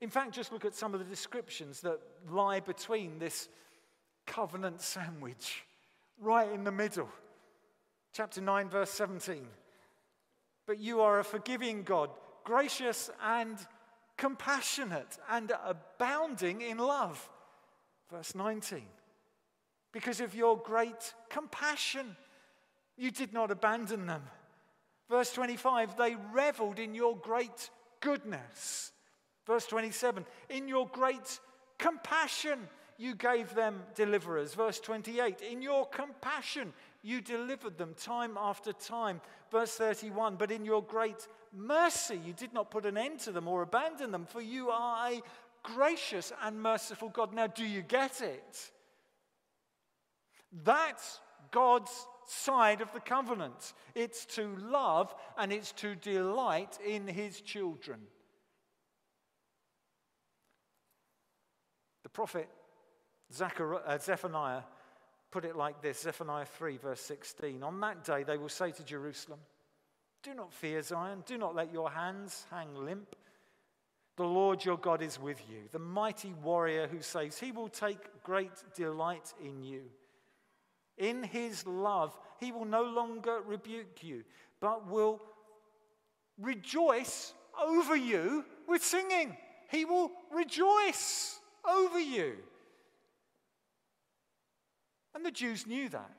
In 0.00 0.08
fact, 0.08 0.32
just 0.32 0.52
look 0.52 0.64
at 0.64 0.74
some 0.74 0.94
of 0.94 1.00
the 1.00 1.06
descriptions 1.06 1.80
that 1.82 2.00
lie 2.28 2.60
between 2.60 3.18
this 3.18 3.48
covenant 4.26 4.80
sandwich, 4.80 5.64
right 6.18 6.50
in 6.50 6.64
the 6.64 6.72
middle. 6.72 7.08
Chapter 8.12 8.40
9, 8.40 8.68
verse 8.68 8.90
17. 8.90 9.46
But 10.66 10.78
you 10.78 11.00
are 11.00 11.18
a 11.18 11.24
forgiving 11.24 11.82
God, 11.82 12.10
gracious 12.44 13.10
and 13.22 13.58
compassionate 14.16 15.18
and 15.30 15.52
abounding 15.64 16.60
in 16.60 16.78
love. 16.78 17.28
Verse 18.10 18.34
19. 18.34 18.82
Because 19.92 20.20
of 20.20 20.34
your 20.34 20.56
great 20.56 21.14
compassion, 21.28 22.16
you 22.96 23.10
did 23.10 23.32
not 23.32 23.50
abandon 23.50 24.06
them. 24.06 24.22
Verse 25.10 25.32
25, 25.32 25.96
they 25.96 26.16
reveled 26.32 26.78
in 26.78 26.94
your 26.94 27.16
great 27.16 27.68
goodness. 28.00 28.92
Verse 29.44 29.66
27, 29.66 30.24
in 30.48 30.68
your 30.68 30.86
great 30.86 31.40
compassion, 31.78 32.68
you 32.96 33.16
gave 33.16 33.52
them 33.54 33.82
deliverers. 33.96 34.54
Verse 34.54 34.78
28, 34.78 35.40
in 35.40 35.62
your 35.62 35.86
compassion, 35.86 36.72
you 37.02 37.20
delivered 37.20 37.76
them 37.76 37.94
time 38.00 38.38
after 38.38 38.72
time. 38.72 39.20
Verse 39.50 39.72
31, 39.72 40.36
but 40.36 40.52
in 40.52 40.64
your 40.64 40.82
great 40.82 41.26
mercy, 41.52 42.20
you 42.24 42.32
did 42.32 42.52
not 42.52 42.70
put 42.70 42.86
an 42.86 42.96
end 42.96 43.18
to 43.20 43.32
them 43.32 43.48
or 43.48 43.62
abandon 43.62 44.12
them, 44.12 44.26
for 44.26 44.40
you 44.40 44.70
are 44.70 45.10
a 45.10 45.22
gracious 45.64 46.32
and 46.44 46.62
merciful 46.62 47.08
God. 47.08 47.34
Now, 47.34 47.48
do 47.48 47.64
you 47.64 47.82
get 47.82 48.20
it? 48.20 48.70
That's 50.64 51.18
God's 51.50 52.06
side 52.30 52.80
of 52.80 52.92
the 52.92 53.00
covenant. 53.00 53.72
It's 53.94 54.24
to 54.36 54.56
love 54.56 55.14
and 55.36 55.52
it's 55.52 55.72
to 55.72 55.94
delight 55.94 56.78
in 56.86 57.06
his 57.06 57.40
children. 57.40 58.00
The 62.04 62.08
prophet 62.08 62.48
uh, 63.40 63.98
Zephaniah 63.98 64.62
put 65.30 65.44
it 65.44 65.56
like 65.56 65.80
this 65.82 66.00
Zephaniah 66.00 66.44
3, 66.44 66.76
verse 66.78 67.00
16. 67.00 67.62
On 67.62 67.80
that 67.80 68.04
day, 68.04 68.22
they 68.22 68.36
will 68.36 68.48
say 68.48 68.70
to 68.72 68.84
Jerusalem, 68.84 69.40
Do 70.22 70.34
not 70.34 70.52
fear 70.52 70.82
Zion, 70.82 71.22
do 71.26 71.38
not 71.38 71.54
let 71.54 71.72
your 71.72 71.90
hands 71.90 72.46
hang 72.50 72.74
limp. 72.74 73.14
The 74.16 74.24
Lord 74.24 74.64
your 74.64 74.76
God 74.76 75.02
is 75.02 75.18
with 75.18 75.40
you, 75.48 75.62
the 75.72 75.78
mighty 75.78 76.34
warrior 76.42 76.86
who 76.86 77.00
saves. 77.00 77.38
He 77.38 77.52
will 77.52 77.68
take 77.68 78.22
great 78.22 78.52
delight 78.74 79.32
in 79.42 79.62
you. 79.62 79.82
In 81.00 81.22
his 81.22 81.66
love, 81.66 82.16
he 82.38 82.52
will 82.52 82.66
no 82.66 82.84
longer 82.84 83.40
rebuke 83.44 84.02
you, 84.04 84.22
but 84.60 84.86
will 84.86 85.20
rejoice 86.38 87.32
over 87.60 87.96
you 87.96 88.44
with 88.68 88.84
singing. 88.84 89.36
He 89.70 89.86
will 89.86 90.12
rejoice 90.30 91.40
over 91.68 91.98
you. 91.98 92.36
And 95.14 95.24
the 95.24 95.30
Jews 95.30 95.66
knew 95.66 95.88
that. 95.88 96.16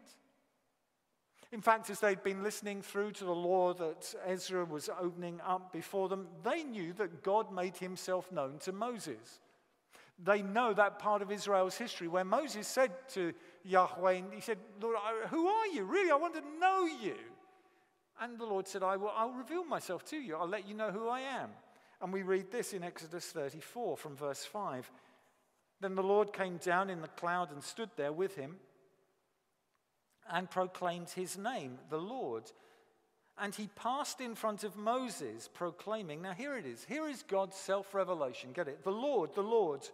In 1.51 1.61
fact, 1.61 1.89
as 1.89 1.99
they'd 1.99 2.23
been 2.23 2.43
listening 2.43 2.81
through 2.81 3.11
to 3.11 3.25
the 3.25 3.35
law 3.35 3.73
that 3.73 4.15
Ezra 4.25 4.65
was 4.65 4.89
opening 4.99 5.39
up 5.45 5.71
before 5.71 6.09
them, 6.09 6.27
they 6.43 6.63
knew 6.63 6.93
that 6.93 7.23
God 7.23 7.53
made 7.53 7.77
himself 7.77 8.31
known 8.31 8.57
to 8.59 8.71
Moses. 8.71 9.41
They 10.23 10.41
know 10.41 10.73
that 10.73 10.99
part 10.99 11.21
of 11.21 11.31
Israel's 11.31 11.77
history 11.77 12.07
where 12.07 12.23
Moses 12.23 12.67
said 12.67 12.91
to 13.09 13.33
Yahweh, 13.63 14.13
and 14.13 14.33
he 14.33 14.41
said, 14.41 14.57
Lord, 14.81 14.97
who 15.29 15.47
are 15.47 15.67
you? 15.67 15.83
Really, 15.83 16.11
I 16.11 16.15
want 16.15 16.35
to 16.35 16.43
know 16.59 16.85
you. 16.85 17.15
And 18.19 18.37
the 18.37 18.45
Lord 18.45 18.67
said, 18.67 18.83
I 18.83 18.97
will, 18.97 19.11
I'll 19.15 19.31
reveal 19.31 19.63
myself 19.63 20.05
to 20.05 20.17
you. 20.17 20.35
I'll 20.35 20.47
let 20.47 20.67
you 20.67 20.75
know 20.75 20.91
who 20.91 21.07
I 21.07 21.21
am. 21.21 21.49
And 22.01 22.13
we 22.13 22.23
read 22.23 22.51
this 22.51 22.73
in 22.73 22.83
Exodus 22.83 23.25
34 23.25 23.97
from 23.97 24.15
verse 24.15 24.43
5. 24.43 24.89
Then 25.79 25.95
the 25.95 26.03
Lord 26.03 26.33
came 26.33 26.57
down 26.57 26.89
in 26.89 27.01
the 27.01 27.07
cloud 27.07 27.51
and 27.51 27.63
stood 27.63 27.89
there 27.95 28.11
with 28.11 28.35
him 28.35 28.57
and 30.31 30.49
proclaimed 30.49 31.09
his 31.09 31.37
name, 31.37 31.79
the 31.89 31.97
Lord. 31.97 32.43
And 33.37 33.53
he 33.55 33.69
passed 33.75 34.21
in 34.21 34.35
front 34.35 34.63
of 34.63 34.77
Moses, 34.77 35.49
proclaiming, 35.51 36.21
now 36.21 36.33
here 36.33 36.55
it 36.55 36.65
is, 36.65 36.85
here 36.87 37.07
is 37.07 37.23
God's 37.23 37.55
self 37.55 37.93
revelation. 37.95 38.51
Get 38.53 38.67
it? 38.67 38.83
The 38.83 38.91
Lord, 38.91 39.33
the 39.33 39.41
Lord, 39.41 39.87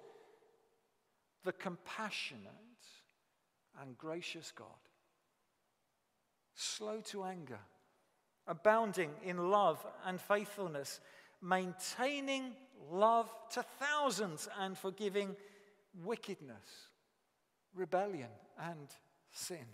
the 1.45 1.53
compassionate 1.53 2.66
and 3.81 3.97
gracious 3.97 4.51
God, 4.55 4.67
slow 6.55 7.01
to 7.11 7.23
anger, 7.23 7.59
abounding 8.47 9.11
in 9.23 9.49
love 9.49 9.85
and 10.05 10.19
faithfulness, 10.19 10.99
maintaining 11.41 12.53
love 12.91 13.29
to 13.51 13.63
thousands, 13.79 14.47
and 14.59 14.77
forgiving 14.77 15.35
wickedness, 16.03 16.89
rebellion, 17.73 18.29
and 18.59 18.87
sin. 19.31 19.65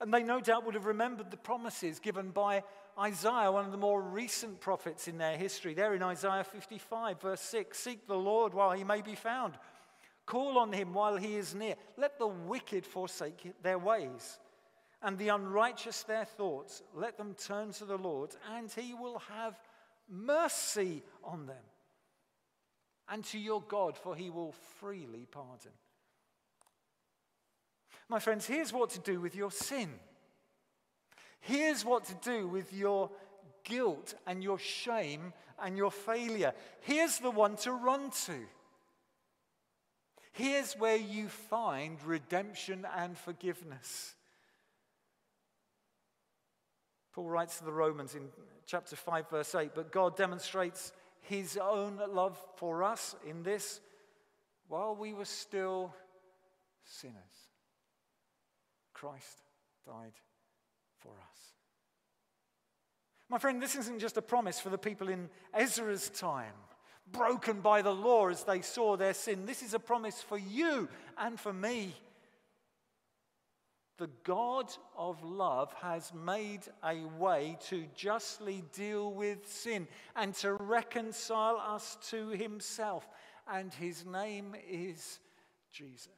And 0.00 0.12
they 0.12 0.22
no 0.22 0.40
doubt 0.40 0.66
would 0.66 0.74
have 0.74 0.86
remembered 0.86 1.30
the 1.30 1.36
promises 1.36 1.98
given 1.98 2.30
by 2.30 2.62
Isaiah, 2.98 3.50
one 3.50 3.64
of 3.64 3.72
the 3.72 3.76
more 3.76 4.00
recent 4.00 4.60
prophets 4.60 5.08
in 5.08 5.18
their 5.18 5.36
history. 5.36 5.74
There 5.74 5.94
in 5.94 6.02
Isaiah 6.02 6.44
55, 6.44 7.20
verse 7.20 7.40
6 7.40 7.78
Seek 7.78 8.06
the 8.06 8.16
Lord 8.16 8.54
while 8.54 8.72
he 8.72 8.84
may 8.84 9.02
be 9.02 9.14
found, 9.14 9.54
call 10.26 10.58
on 10.58 10.72
him 10.72 10.94
while 10.94 11.16
he 11.16 11.36
is 11.36 11.54
near. 11.54 11.74
Let 11.96 12.18
the 12.18 12.26
wicked 12.26 12.86
forsake 12.86 13.52
their 13.62 13.78
ways, 13.78 14.38
and 15.02 15.18
the 15.18 15.28
unrighteous 15.28 16.02
their 16.04 16.24
thoughts. 16.24 16.82
Let 16.94 17.18
them 17.18 17.34
turn 17.34 17.72
to 17.72 17.84
the 17.84 17.98
Lord, 17.98 18.30
and 18.56 18.70
he 18.70 18.94
will 18.94 19.18
have 19.30 19.58
mercy 20.08 21.02
on 21.22 21.46
them. 21.46 21.62
And 23.08 23.22
to 23.26 23.38
your 23.38 23.62
God, 23.62 23.98
for 23.98 24.16
he 24.16 24.30
will 24.30 24.52
freely 24.80 25.26
pardon. 25.30 25.72
My 28.08 28.18
friends, 28.18 28.46
here's 28.46 28.72
what 28.72 28.90
to 28.90 29.00
do 29.00 29.20
with 29.20 29.34
your 29.34 29.50
sin. 29.50 29.90
Here's 31.40 31.84
what 31.84 32.04
to 32.04 32.14
do 32.22 32.48
with 32.48 32.72
your 32.72 33.10
guilt 33.64 34.14
and 34.26 34.42
your 34.42 34.58
shame 34.58 35.32
and 35.62 35.76
your 35.76 35.90
failure. 35.90 36.54
Here's 36.80 37.18
the 37.18 37.30
one 37.30 37.56
to 37.58 37.72
run 37.72 38.10
to. 38.26 38.34
Here's 40.34 40.74
where 40.74 40.96
you 40.96 41.28
find 41.28 42.02
redemption 42.04 42.84
and 42.96 43.16
forgiveness. 43.16 44.14
Paul 47.12 47.30
writes 47.30 47.58
to 47.58 47.64
the 47.64 47.72
Romans 47.72 48.16
in 48.16 48.28
chapter 48.66 48.96
5, 48.96 49.30
verse 49.30 49.54
8, 49.54 49.70
but 49.74 49.92
God 49.92 50.16
demonstrates 50.16 50.92
his 51.20 51.56
own 51.56 52.00
love 52.12 52.36
for 52.56 52.82
us 52.82 53.14
in 53.24 53.44
this 53.44 53.80
while 54.66 54.96
we 54.96 55.14
were 55.14 55.24
still 55.24 55.94
sinners, 56.84 57.14
Christ 58.92 59.38
died 59.86 60.14
for 60.98 61.12
us. 61.12 61.38
My 63.28 63.38
friend, 63.38 63.62
this 63.62 63.76
isn't 63.76 64.00
just 64.00 64.16
a 64.16 64.22
promise 64.22 64.58
for 64.58 64.70
the 64.70 64.78
people 64.78 65.08
in 65.08 65.28
Ezra's 65.52 66.10
time, 66.10 66.54
broken 67.10 67.60
by 67.60 67.82
the 67.82 67.94
law 67.94 68.28
as 68.28 68.44
they 68.44 68.60
saw 68.60 68.96
their 68.96 69.14
sin. 69.14 69.46
This 69.46 69.62
is 69.62 69.74
a 69.74 69.78
promise 69.78 70.20
for 70.20 70.38
you 70.38 70.88
and 71.18 71.38
for 71.38 71.52
me. 71.52 71.94
The 73.96 74.10
God 74.24 74.72
of 74.96 75.22
love 75.22 75.72
has 75.80 76.12
made 76.12 76.62
a 76.82 77.04
way 77.16 77.56
to 77.68 77.84
justly 77.94 78.64
deal 78.72 79.12
with 79.12 79.48
sin 79.48 79.86
and 80.16 80.34
to 80.36 80.54
reconcile 80.54 81.62
us 81.64 81.96
to 82.10 82.30
himself. 82.30 83.08
And 83.46 83.72
his 83.72 84.04
name 84.04 84.56
is 84.68 85.20
Jesus. 85.70 86.08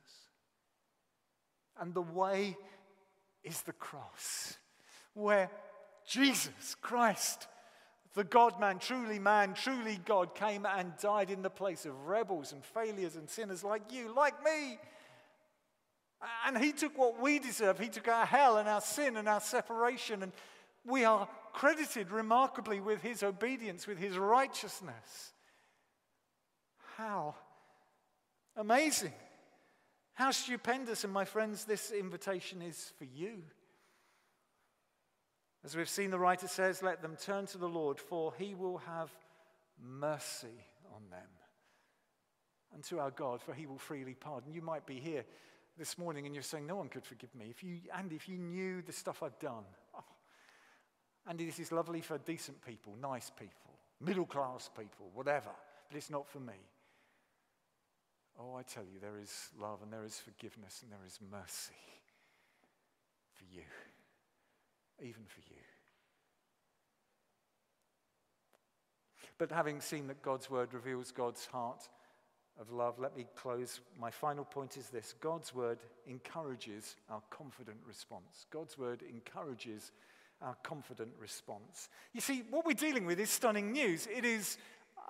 And 1.78 1.92
the 1.92 2.00
way 2.00 2.56
is 3.44 3.60
the 3.62 3.72
cross, 3.72 4.56
where 5.12 5.50
Jesus 6.06 6.74
Christ, 6.80 7.46
the 8.16 8.24
God 8.24 8.58
man, 8.58 8.78
truly 8.78 9.18
man, 9.18 9.52
truly 9.52 10.00
God, 10.06 10.34
came 10.34 10.64
and 10.64 10.96
died 10.96 11.30
in 11.30 11.42
the 11.42 11.50
place 11.50 11.84
of 11.84 12.06
rebels 12.06 12.52
and 12.52 12.64
failures 12.64 13.14
and 13.14 13.28
sinners 13.28 13.62
like 13.62 13.92
you, 13.92 14.12
like 14.12 14.42
me. 14.42 14.78
And 16.46 16.56
he 16.56 16.72
took 16.72 16.96
what 16.96 17.20
we 17.20 17.38
deserve. 17.38 17.78
He 17.78 17.90
took 17.90 18.08
our 18.08 18.24
hell 18.24 18.56
and 18.56 18.70
our 18.70 18.80
sin 18.80 19.18
and 19.18 19.28
our 19.28 19.42
separation. 19.42 20.22
And 20.22 20.32
we 20.86 21.04
are 21.04 21.28
credited 21.52 22.10
remarkably 22.10 22.80
with 22.80 23.02
his 23.02 23.22
obedience, 23.22 23.86
with 23.86 23.98
his 23.98 24.16
righteousness. 24.16 25.34
How 26.96 27.34
amazing. 28.56 29.12
How 30.14 30.30
stupendous. 30.30 31.04
And 31.04 31.12
my 31.12 31.26
friends, 31.26 31.66
this 31.66 31.90
invitation 31.90 32.62
is 32.62 32.94
for 32.96 33.04
you. 33.04 33.42
As 35.66 35.76
we've 35.76 35.88
seen, 35.88 36.12
the 36.12 36.18
writer 36.18 36.46
says, 36.46 36.80
Let 36.80 37.02
them 37.02 37.16
turn 37.20 37.46
to 37.46 37.58
the 37.58 37.68
Lord, 37.68 37.98
for 37.98 38.32
he 38.38 38.54
will 38.54 38.78
have 38.78 39.10
mercy 39.82 40.64
on 40.94 41.02
them. 41.10 41.28
And 42.72 42.84
to 42.84 43.00
our 43.00 43.10
God, 43.10 43.42
for 43.42 43.52
he 43.52 43.66
will 43.66 43.78
freely 43.78 44.14
pardon. 44.14 44.52
You 44.52 44.62
might 44.62 44.86
be 44.86 45.00
here 45.00 45.24
this 45.76 45.98
morning 45.98 46.24
and 46.24 46.36
you're 46.36 46.42
saying, 46.44 46.68
No 46.68 46.76
one 46.76 46.88
could 46.88 47.04
forgive 47.04 47.34
me. 47.34 47.46
If 47.50 47.64
you, 47.64 47.80
and 47.98 48.12
if 48.12 48.28
you 48.28 48.38
knew 48.38 48.80
the 48.80 48.92
stuff 48.92 49.24
I've 49.24 49.40
done, 49.40 49.64
oh, 49.96 50.04
Andy, 51.28 51.46
this 51.46 51.58
is 51.58 51.72
lovely 51.72 52.00
for 52.00 52.16
decent 52.18 52.64
people, 52.64 52.94
nice 53.02 53.32
people, 53.36 53.72
middle 54.00 54.26
class 54.26 54.70
people, 54.78 55.10
whatever, 55.14 55.50
but 55.88 55.96
it's 55.96 56.10
not 56.10 56.28
for 56.28 56.38
me. 56.38 56.54
Oh, 58.38 58.54
I 58.54 58.62
tell 58.62 58.84
you, 58.84 59.00
there 59.00 59.18
is 59.20 59.48
love 59.60 59.80
and 59.82 59.92
there 59.92 60.04
is 60.04 60.20
forgiveness 60.20 60.82
and 60.84 60.92
there 60.92 61.04
is 61.04 61.18
mercy 61.28 61.74
for 63.34 63.44
you 63.52 63.64
even 65.00 65.24
for 65.26 65.40
you. 65.50 65.62
But 69.38 69.52
having 69.52 69.80
seen 69.80 70.06
that 70.06 70.22
God's 70.22 70.50
word 70.50 70.72
reveals 70.72 71.12
God's 71.12 71.46
heart 71.46 71.88
of 72.58 72.72
love, 72.72 72.98
let 72.98 73.16
me 73.16 73.26
close. 73.36 73.80
My 74.00 74.10
final 74.10 74.44
point 74.44 74.76
is 74.76 74.88
this 74.88 75.14
God's 75.20 75.54
word 75.54 75.78
encourages 76.06 76.96
our 77.10 77.22
confident 77.30 77.78
response. 77.86 78.46
God's 78.50 78.78
word 78.78 79.02
encourages 79.02 79.92
our 80.40 80.56
confident 80.62 81.10
response. 81.20 81.88
You 82.12 82.20
see, 82.20 82.44
what 82.50 82.64
we're 82.66 82.72
dealing 82.72 83.06
with 83.06 83.20
is 83.20 83.30
stunning 83.30 83.72
news. 83.72 84.06
It 84.14 84.24
is 84.24 84.58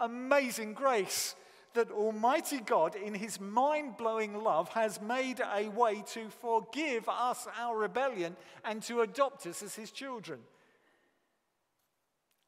amazing 0.00 0.74
grace 0.74 1.34
that 1.76 1.90
Almighty 1.90 2.58
God, 2.58 2.94
in 2.96 3.14
His 3.14 3.40
mind 3.40 3.96
blowing 3.96 4.42
love, 4.42 4.68
has 4.70 5.00
made 5.00 5.40
a 5.40 5.68
way 5.68 6.02
to 6.08 6.28
forgive 6.28 7.08
us 7.08 7.46
our 7.58 7.76
rebellion 7.78 8.36
and 8.64 8.82
to 8.82 9.00
adopt 9.02 9.46
us 9.46 9.62
as 9.62 9.74
His 9.74 9.90
children. 9.90 10.40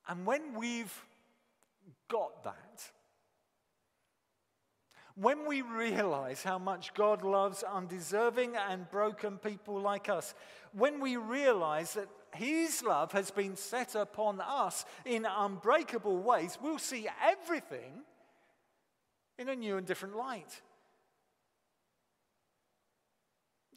And 0.08 0.26
when 0.26 0.54
we've 0.54 0.92
got 2.08 2.42
that, 2.44 2.90
when 5.14 5.46
we 5.46 5.62
realize 5.62 6.42
how 6.42 6.58
much 6.58 6.94
God 6.94 7.22
loves 7.22 7.62
undeserving 7.62 8.54
and 8.56 8.90
broken 8.90 9.36
people 9.38 9.80
like 9.80 10.08
us, 10.08 10.34
when 10.72 11.00
we 11.00 11.16
realize 11.16 11.94
that 11.94 12.08
His 12.34 12.82
love 12.82 13.12
has 13.12 13.30
been 13.30 13.56
set 13.56 13.94
upon 13.94 14.40
us 14.40 14.84
in 15.04 15.26
unbreakable 15.26 16.18
ways, 16.18 16.58
we'll 16.62 16.78
see 16.78 17.08
everything 17.22 18.04
in 19.38 19.48
a 19.48 19.54
new 19.54 19.76
and 19.76 19.86
different 19.86 20.16
light. 20.16 20.60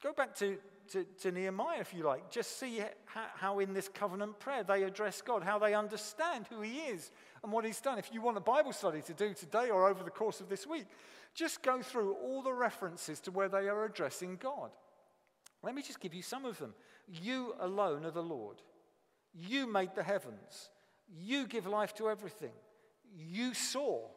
Go 0.01 0.13
back 0.13 0.33
to, 0.35 0.57
to, 0.89 1.05
to 1.19 1.31
Nehemiah, 1.31 1.79
if 1.79 1.93
you 1.93 2.03
like. 2.03 2.31
Just 2.31 2.59
see 2.59 2.79
how, 3.05 3.25
how, 3.35 3.59
in 3.59 3.73
this 3.73 3.87
covenant 3.87 4.39
prayer 4.39 4.63
they 4.63 4.83
address 4.83 5.21
God, 5.21 5.43
how 5.43 5.59
they 5.59 5.75
understand 5.75 6.47
who 6.49 6.61
He 6.61 6.77
is 6.79 7.11
and 7.43 7.51
what 7.51 7.65
He's 7.65 7.79
done. 7.79 7.99
If 7.99 8.11
you 8.11 8.21
want 8.21 8.37
a 8.37 8.41
Bible 8.41 8.73
study 8.73 9.01
to 9.03 9.13
do 9.13 9.33
today 9.33 9.69
or 9.69 9.87
over 9.87 10.03
the 10.03 10.09
course 10.09 10.41
of 10.41 10.49
this 10.49 10.65
week, 10.65 10.85
just 11.33 11.61
go 11.61 11.81
through 11.81 12.13
all 12.13 12.41
the 12.41 12.53
references 12.53 13.19
to 13.21 13.31
where 13.31 13.47
they 13.47 13.69
are 13.69 13.85
addressing 13.85 14.37
God. 14.37 14.71
Let 15.63 15.75
me 15.75 15.83
just 15.83 15.99
give 15.99 16.15
you 16.15 16.23
some 16.23 16.45
of 16.45 16.57
them. 16.57 16.73
You 17.07 17.53
alone 17.59 18.05
are 18.05 18.11
the 18.11 18.23
Lord. 18.23 18.61
You 19.33 19.67
made 19.67 19.93
the 19.95 20.03
heavens. 20.03 20.71
You 21.07 21.45
give 21.45 21.67
life 21.67 21.93
to 21.95 22.09
everything. 22.09 22.51
You 23.15 23.53
saw. 23.53 24.07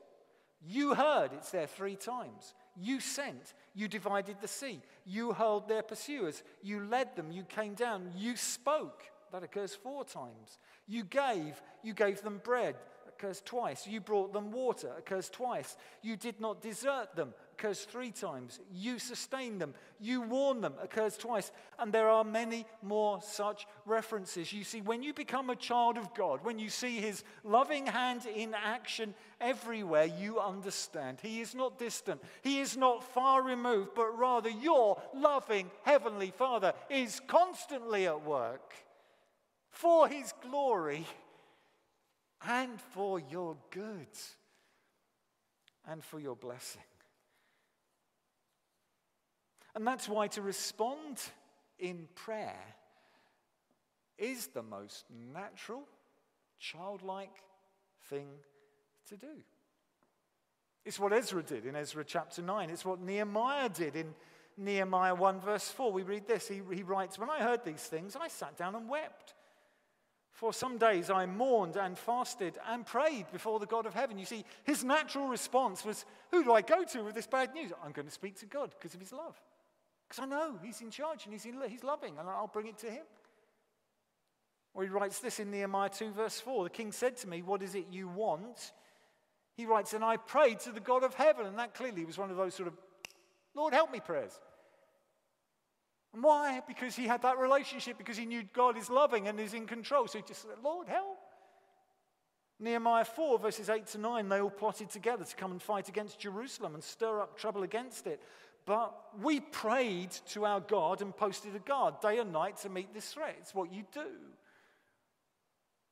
You 0.66 0.94
heard, 0.94 1.32
it's 1.32 1.50
there 1.50 1.66
three 1.66 1.96
times. 1.96 2.54
You 2.76 3.00
sent, 3.00 3.54
you 3.74 3.86
divided 3.86 4.36
the 4.40 4.48
sea, 4.48 4.80
you 5.04 5.32
hurled 5.32 5.68
their 5.68 5.82
pursuers, 5.82 6.42
you 6.62 6.80
led 6.84 7.14
them, 7.16 7.30
you 7.30 7.44
came 7.44 7.74
down, 7.74 8.10
you 8.16 8.36
spoke. 8.36 9.02
That 9.32 9.42
occurs 9.42 9.74
four 9.74 10.04
times. 10.04 10.58
You 10.86 11.04
gave, 11.04 11.60
you 11.82 11.92
gave 11.92 12.22
them 12.22 12.40
bread, 12.44 12.76
occurs 13.08 13.42
twice. 13.44 13.86
You 13.86 14.00
brought 14.00 14.32
them 14.32 14.52
water, 14.52 14.92
occurs 14.96 15.28
twice. 15.28 15.76
You 16.02 16.16
did 16.16 16.40
not 16.40 16.62
desert 16.62 17.14
them, 17.16 17.34
occurs 17.54 17.84
three 17.84 18.10
times. 18.10 18.58
You 18.72 18.98
sustain 18.98 19.58
them. 19.58 19.74
You 20.00 20.22
warn 20.22 20.60
them, 20.60 20.74
occurs 20.82 21.16
twice. 21.16 21.52
And 21.78 21.92
there 21.92 22.08
are 22.08 22.24
many 22.24 22.66
more 22.82 23.20
such 23.22 23.66
references. 23.86 24.52
You 24.52 24.64
see, 24.64 24.80
when 24.80 25.02
you 25.02 25.14
become 25.14 25.50
a 25.50 25.56
child 25.56 25.96
of 25.96 26.12
God, 26.14 26.44
when 26.44 26.58
you 26.58 26.68
see 26.68 26.96
his 26.96 27.22
loving 27.44 27.86
hand 27.86 28.26
in 28.26 28.54
action 28.54 29.14
everywhere, 29.40 30.06
you 30.06 30.40
understand. 30.40 31.18
He 31.22 31.40
is 31.40 31.54
not 31.54 31.78
distant, 31.78 32.20
he 32.42 32.60
is 32.60 32.76
not 32.76 33.04
far 33.12 33.42
removed, 33.42 33.90
but 33.94 34.18
rather 34.18 34.50
your 34.50 35.00
loving 35.14 35.70
Heavenly 35.82 36.32
Father 36.36 36.72
is 36.90 37.20
constantly 37.26 38.06
at 38.06 38.24
work 38.24 38.74
for 39.70 40.08
his 40.08 40.32
glory 40.42 41.06
and 42.46 42.80
for 42.80 43.20
your 43.20 43.56
good 43.70 44.08
and 45.86 46.02
for 46.02 46.18
your 46.18 46.36
blessing. 46.36 46.82
And 49.74 49.86
that's 49.86 50.08
why 50.08 50.28
to 50.28 50.42
respond 50.42 51.20
in 51.78 52.08
prayer 52.14 52.62
is 54.18 54.46
the 54.48 54.62
most 54.62 55.04
natural, 55.32 55.82
childlike 56.58 57.42
thing 58.08 58.28
to 59.08 59.16
do. 59.16 59.42
It's 60.84 61.00
what 61.00 61.12
Ezra 61.12 61.42
did 61.42 61.66
in 61.66 61.76
Ezra 61.76 62.04
chapter 62.04 62.42
9. 62.42 62.70
It's 62.70 62.84
what 62.84 63.00
Nehemiah 63.00 63.70
did 63.70 63.96
in 63.96 64.14
Nehemiah 64.56 65.14
1, 65.14 65.40
verse 65.40 65.68
4. 65.70 65.92
We 65.92 66.02
read 66.02 66.26
this. 66.26 66.46
He, 66.46 66.60
he 66.72 66.82
writes, 66.82 67.18
When 67.18 67.30
I 67.30 67.40
heard 67.40 67.64
these 67.64 67.82
things, 67.82 68.16
I 68.16 68.28
sat 68.28 68.56
down 68.56 68.74
and 68.74 68.88
wept. 68.88 69.34
For 70.30 70.52
some 70.52 70.78
days 70.78 71.10
I 71.10 71.26
mourned 71.26 71.76
and 71.76 71.96
fasted 71.96 72.58
and 72.68 72.84
prayed 72.84 73.26
before 73.32 73.60
the 73.60 73.66
God 73.66 73.86
of 73.86 73.94
heaven. 73.94 74.18
You 74.18 74.26
see, 74.26 74.44
his 74.64 74.84
natural 74.84 75.28
response 75.28 75.84
was, 75.84 76.04
Who 76.32 76.44
do 76.44 76.52
I 76.52 76.60
go 76.60 76.84
to 76.84 77.02
with 77.02 77.14
this 77.14 77.26
bad 77.26 77.54
news? 77.54 77.72
I'm 77.84 77.92
going 77.92 78.06
to 78.06 78.12
speak 78.12 78.38
to 78.40 78.46
God 78.46 78.74
because 78.76 78.94
of 78.94 79.00
his 79.00 79.12
love. 79.12 79.40
Because 80.08 80.22
I 80.22 80.26
know 80.26 80.58
He's 80.62 80.80
in 80.80 80.90
charge 80.90 81.24
and 81.24 81.32
He's, 81.32 81.44
in, 81.44 81.56
he's 81.68 81.84
loving, 81.84 82.18
and 82.18 82.28
I'll 82.28 82.50
bring 82.52 82.66
it 82.66 82.78
to 82.78 82.90
Him. 82.90 83.04
Or 84.74 84.82
he 84.82 84.88
writes 84.88 85.20
this 85.20 85.38
in 85.38 85.50
Nehemiah 85.50 85.88
2, 85.88 86.10
verse 86.10 86.40
4 86.40 86.64
The 86.64 86.70
king 86.70 86.92
said 86.92 87.16
to 87.18 87.28
me, 87.28 87.42
What 87.42 87.62
is 87.62 87.74
it 87.74 87.86
you 87.90 88.08
want? 88.08 88.72
He 89.56 89.66
writes, 89.66 89.92
And 89.92 90.04
I 90.04 90.16
prayed 90.16 90.60
to 90.60 90.72
the 90.72 90.80
God 90.80 91.04
of 91.04 91.14
heaven. 91.14 91.46
And 91.46 91.58
that 91.58 91.74
clearly 91.74 92.04
was 92.04 92.18
one 92.18 92.30
of 92.30 92.36
those 92.36 92.54
sort 92.54 92.68
of, 92.68 92.74
Lord, 93.54 93.72
help 93.72 93.92
me 93.92 94.00
prayers. 94.00 94.32
And 96.12 96.22
why? 96.22 96.60
Because 96.66 96.96
he 96.96 97.06
had 97.06 97.22
that 97.22 97.38
relationship, 97.38 97.98
because 97.98 98.16
he 98.16 98.26
knew 98.26 98.42
God 98.52 98.76
is 98.76 98.90
loving 98.90 99.28
and 99.28 99.38
is 99.38 99.54
in 99.54 99.66
control. 99.66 100.08
So 100.08 100.18
he 100.18 100.24
just 100.26 100.42
said, 100.42 100.50
Lord, 100.62 100.88
help. 100.88 101.18
Nehemiah 102.60 103.04
4, 103.04 103.38
verses 103.38 103.68
8 103.68 103.86
to 103.88 103.98
9, 103.98 104.28
they 104.28 104.40
all 104.40 104.50
plotted 104.50 104.88
together 104.88 105.24
to 105.24 105.36
come 105.36 105.50
and 105.50 105.60
fight 105.60 105.88
against 105.88 106.20
Jerusalem 106.20 106.74
and 106.74 106.82
stir 106.82 107.20
up 107.20 107.36
trouble 107.36 107.64
against 107.64 108.06
it. 108.06 108.22
But 108.66 108.94
we 109.20 109.40
prayed 109.40 110.10
to 110.30 110.46
our 110.46 110.60
God 110.60 111.02
and 111.02 111.14
posted 111.14 111.54
a 111.54 111.58
guard 111.58 112.00
day 112.00 112.18
and 112.18 112.32
night 112.32 112.56
to 112.58 112.70
meet 112.70 112.94
this 112.94 113.12
threat. 113.12 113.36
It's 113.40 113.54
what 113.54 113.72
you 113.72 113.84
do. 113.92 114.06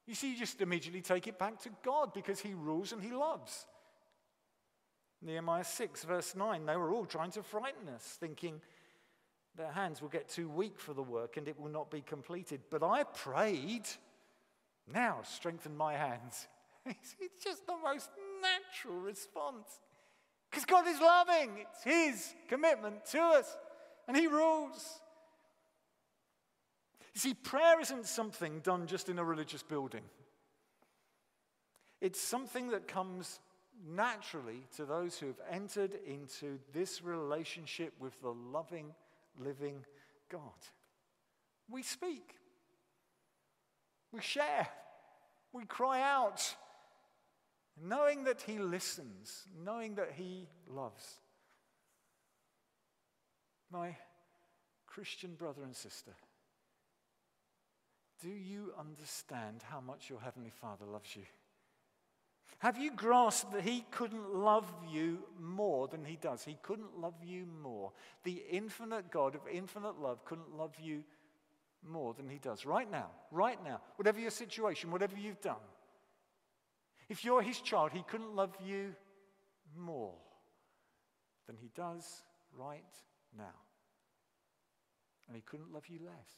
You 0.06 0.14
see, 0.14 0.32
you 0.32 0.38
just 0.38 0.60
immediately 0.60 1.02
take 1.02 1.26
it 1.26 1.38
back 1.38 1.60
to 1.62 1.70
God 1.84 2.12
because 2.14 2.40
He 2.40 2.54
rules 2.54 2.92
and 2.92 3.02
He 3.02 3.10
loves. 3.10 3.66
Nehemiah 5.20 5.64
6, 5.64 6.04
verse 6.04 6.34
9, 6.34 6.66
they 6.66 6.76
were 6.76 6.92
all 6.92 7.06
trying 7.06 7.30
to 7.32 7.42
frighten 7.42 7.88
us, 7.94 8.16
thinking 8.18 8.60
their 9.56 9.70
hands 9.70 10.00
will 10.00 10.08
get 10.08 10.28
too 10.28 10.48
weak 10.48 10.80
for 10.80 10.94
the 10.94 11.02
work 11.02 11.36
and 11.36 11.46
it 11.46 11.60
will 11.60 11.70
not 11.70 11.90
be 11.90 12.00
completed. 12.00 12.60
But 12.70 12.82
I 12.82 13.04
prayed, 13.04 13.86
now 14.92 15.20
strengthen 15.22 15.76
my 15.76 15.94
hands. 15.94 16.48
It's 17.20 17.44
just 17.44 17.64
the 17.68 17.76
most 17.76 18.10
natural 18.40 19.00
response. 19.00 19.68
Because 20.52 20.66
God 20.66 20.86
is 20.86 21.00
loving, 21.00 21.52
it's 21.58 21.82
His 21.82 22.34
commitment 22.46 23.06
to 23.06 23.18
us, 23.18 23.56
and 24.06 24.14
He 24.14 24.26
rules. 24.26 25.00
You 27.14 27.20
see, 27.20 27.34
prayer 27.34 27.80
isn't 27.80 28.06
something 28.06 28.60
done 28.60 28.86
just 28.86 29.08
in 29.08 29.18
a 29.18 29.24
religious 29.24 29.62
building, 29.62 30.02
it's 32.02 32.20
something 32.20 32.68
that 32.68 32.86
comes 32.86 33.40
naturally 33.88 34.66
to 34.76 34.84
those 34.84 35.18
who 35.18 35.26
have 35.26 35.40
entered 35.50 35.98
into 36.06 36.58
this 36.74 37.02
relationship 37.02 37.94
with 37.98 38.20
the 38.20 38.32
loving, 38.32 38.94
living 39.40 39.84
God. 40.30 40.40
We 41.70 41.82
speak, 41.82 42.34
we 44.12 44.20
share, 44.20 44.68
we 45.54 45.64
cry 45.64 46.02
out, 46.02 46.54
knowing 47.82 48.24
that 48.24 48.42
He 48.42 48.58
listens, 48.58 49.42
knowing 49.64 49.96
that 49.96 50.12
He 50.16 50.48
loves. 50.68 51.18
My 53.70 53.96
Christian 54.86 55.34
brother 55.34 55.62
and 55.62 55.74
sister, 55.74 56.12
do 58.22 58.28
you 58.28 58.72
understand 58.78 59.62
how 59.68 59.80
much 59.80 60.08
your 60.08 60.20
Heavenly 60.20 60.52
Father 60.60 60.84
loves 60.84 61.16
you? 61.16 61.22
Have 62.58 62.78
you 62.78 62.92
grasped 62.92 63.52
that 63.52 63.62
He 63.62 63.84
couldn't 63.90 64.32
love 64.32 64.72
you 64.88 65.18
more 65.40 65.88
than 65.88 66.04
He 66.04 66.16
does? 66.16 66.44
He 66.44 66.58
couldn't 66.62 67.00
love 67.00 67.14
you 67.24 67.46
more. 67.60 67.90
The 68.22 68.44
infinite 68.48 69.10
God 69.10 69.34
of 69.34 69.40
infinite 69.52 70.00
love 70.00 70.24
couldn't 70.24 70.56
love 70.56 70.74
you 70.80 71.02
more 71.84 72.14
than 72.14 72.28
He 72.28 72.38
does. 72.38 72.64
Right 72.64 72.88
now, 72.88 73.10
right 73.32 73.58
now, 73.64 73.80
whatever 73.96 74.20
your 74.20 74.30
situation, 74.30 74.92
whatever 74.92 75.16
you've 75.16 75.40
done. 75.40 75.56
If 77.12 77.26
you're 77.26 77.42
His 77.42 77.60
child, 77.60 77.92
He 77.92 78.02
couldn't 78.08 78.34
love 78.34 78.56
you 78.64 78.94
more 79.76 80.14
than 81.46 81.58
He 81.60 81.70
does 81.76 82.22
right 82.56 82.82
now. 83.36 83.52
And 85.28 85.36
He 85.36 85.42
couldn't 85.42 85.70
love 85.74 85.84
you 85.88 85.98
less. 86.06 86.30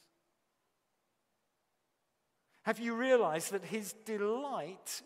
Have 2.63 2.77
you 2.77 2.93
realized 2.93 3.53
that 3.53 3.63
His 3.63 3.93
delight 4.03 5.01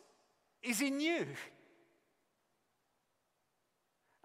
is 0.64 0.82
in 0.82 1.00
you? 1.00 1.28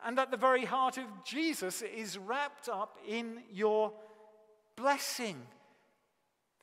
And 0.02 0.16
that 0.16 0.30
the 0.30 0.38
very 0.38 0.64
heart 0.64 0.96
of 0.96 1.04
Jesus 1.26 1.82
is 1.82 2.16
wrapped 2.16 2.70
up 2.70 2.96
in 3.06 3.42
your 3.52 3.92
blessing. 4.76 5.42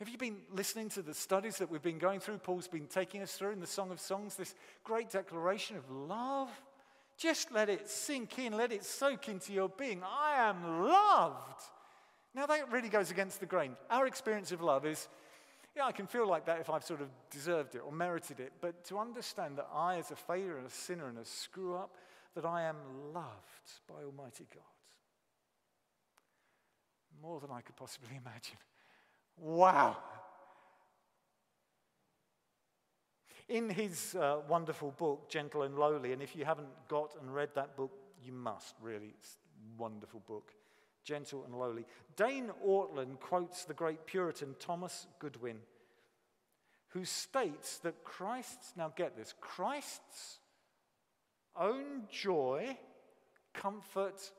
Have 0.02 0.10
you 0.10 0.18
been 0.18 0.38
listening 0.52 0.89
to 0.89 1.04
the 1.04 1.14
studies 1.14 1.60
that 1.60 1.70
we've 1.70 1.84
been 1.84 1.99
going 1.99 2.20
through? 2.20 2.39
Paul's 2.39 2.68
been 2.68 2.88
taking 2.88 3.22
us 3.22 3.34
through 3.34 3.52
in 3.52 3.60
the 3.60 3.68
Song 3.68 3.91
of 3.91 3.99
Songs, 3.99 4.34
this 4.34 4.56
great 4.84 5.12
declaration 5.12 5.78
of 5.78 5.88
love. 5.91 6.49
Just 7.20 7.52
let 7.52 7.70
it 7.70 7.88
sink 7.88 8.39
in, 8.39 8.58
let 8.58 8.72
it 8.72 8.84
soak 8.84 9.30
into 9.30 9.54
your 9.54 9.70
being. 9.70 10.02
I 10.04 10.49
am 10.49 10.88
loved. 10.88 11.62
Now, 12.34 12.47
that 12.47 12.72
really 12.72 12.89
goes 12.89 13.12
against 13.12 13.41
the 13.41 13.45
grain. 13.45 13.76
Our 13.91 14.08
experience 14.08 14.52
of 14.52 14.64
love 14.64 14.88
is 14.88 15.08
yeah, 15.76 15.86
I 15.86 15.91
can 15.91 16.08
feel 16.08 16.28
like 16.28 16.47
that 16.47 16.60
if 16.60 16.72
I've 16.72 16.84
sort 16.84 17.02
of 17.02 17.10
deserved 17.30 17.76
it 17.76 17.84
or 17.86 17.91
merited 17.91 18.39
it. 18.39 18.54
But 18.60 18.84
to 18.86 18.97
understand 18.97 19.60
that 19.60 19.70
I, 19.72 19.97
as 19.97 20.10
a 20.10 20.16
failure 20.16 20.58
and 20.58 20.66
a 20.66 20.72
sinner 20.72 21.10
and 21.10 21.20
a 21.20 21.26
screw 21.26 21.76
up, 21.76 21.95
that 22.34 22.43
I 22.43 22.64
am 22.64 22.78
loved 23.14 23.28
by 23.88 24.04
Almighty 24.04 24.47
God. 24.52 24.64
More 27.22 27.39
than 27.39 27.52
I 27.52 27.62
could 27.62 27.76
possibly 27.76 28.10
imagine. 28.26 28.58
Wow. 29.42 29.98
In 33.50 33.70
his 33.70 34.16
uh, 34.16 34.38
wonderful 34.48 34.92
book, 34.92 35.30
Gentle 35.30 35.64
and 35.64 35.78
Lowly, 35.78 36.14
and 36.14 36.22
if 36.22 36.36
you 36.36 36.46
haven't 36.46 36.70
got 36.88 37.16
and 37.20 37.34
read 37.34 37.50
that 37.56 37.76
book, 37.76 37.92
you 38.24 38.32
must, 38.32 38.76
really. 38.82 39.14
It's 39.18 39.38
a 39.58 39.82
wonderful 39.82 40.22
book 40.26 40.54
gentle 41.04 41.44
and 41.46 41.58
lowly. 41.58 41.86
Dane 42.16 42.52
Ortlund 42.66 43.20
quotes 43.20 43.66
the 43.66 43.74
great 43.74 44.06
Puritan 44.06 44.56
Thomas 44.60 45.08
Goodwin, 45.20 45.58
who 46.89 47.06
states 47.06 47.80
that 47.80 48.04
Christ's, 48.04 48.74
now 48.76 48.94
get 48.96 49.16
this, 49.18 49.34
Christ's 49.39 50.39
own 51.56 52.04
joy, 52.12 52.78
comfort, 53.54 54.32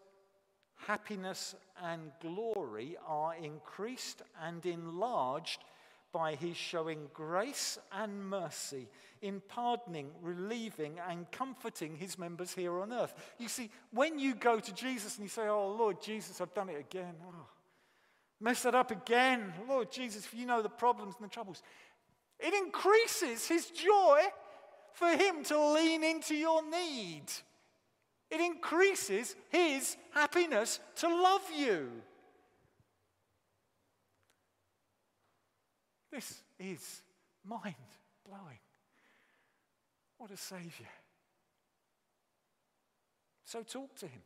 happiness, 0.87 1.55
and 1.83 2.11
glory 2.20 2.97
are 3.07 3.35
increased 3.35 4.22
and 4.43 4.64
enlarged 4.64 5.64
by 6.12 6.35
his 6.35 6.57
showing 6.57 7.09
grace 7.14 7.78
and 7.91 8.28
mercy 8.28 8.87
in 9.22 9.41
pardoning, 9.49 10.11
relieving, 10.20 10.99
and 11.09 11.30
comforting 11.30 11.97
his 11.97 12.18
members 12.18 12.53
here 12.53 12.80
on 12.80 12.93
earth. 12.93 13.14
You 13.39 13.49
see, 13.49 13.70
when 13.93 14.18
you 14.18 14.35
go 14.35 14.61
to 14.61 14.74
Jesus 14.74 15.16
and 15.16 15.24
you 15.24 15.28
say, 15.28 15.49
Oh, 15.49 15.74
Lord 15.78 16.03
Jesus, 16.03 16.41
I've 16.41 16.55
done 16.55 16.68
it 16.68 16.78
again. 16.78 17.14
Oh, 17.26 17.47
messed 18.41 18.66
it 18.66 18.74
up 18.74 18.91
again. 18.91 19.53
Lord 19.68 19.91
Jesus, 19.91 20.28
you 20.35 20.45
know 20.47 20.61
the 20.61 20.68
problems 20.68 21.14
and 21.18 21.28
the 21.28 21.33
troubles, 21.33 21.62
it 22.39 22.53
increases 22.53 23.47
his 23.47 23.70
joy 23.70 24.20
for 24.93 25.09
him 25.09 25.43
to 25.45 25.72
lean 25.72 26.05
into 26.05 26.35
your 26.35 26.62
need. 26.68 27.24
It 28.33 28.41
increases 28.41 29.37
his 29.51 29.95
happiness 30.11 30.80
to 30.97 31.07
love 31.07 31.43
you. 31.55 31.91
This 36.11 36.43
is 36.59 37.03
mind 37.45 37.74
blowing. 38.26 38.59
What 40.16 40.30
a 40.30 40.39
Savior. 40.39 40.89
So 43.45 43.62
talk 43.62 43.95
to 43.97 44.07
Him. 44.07 44.22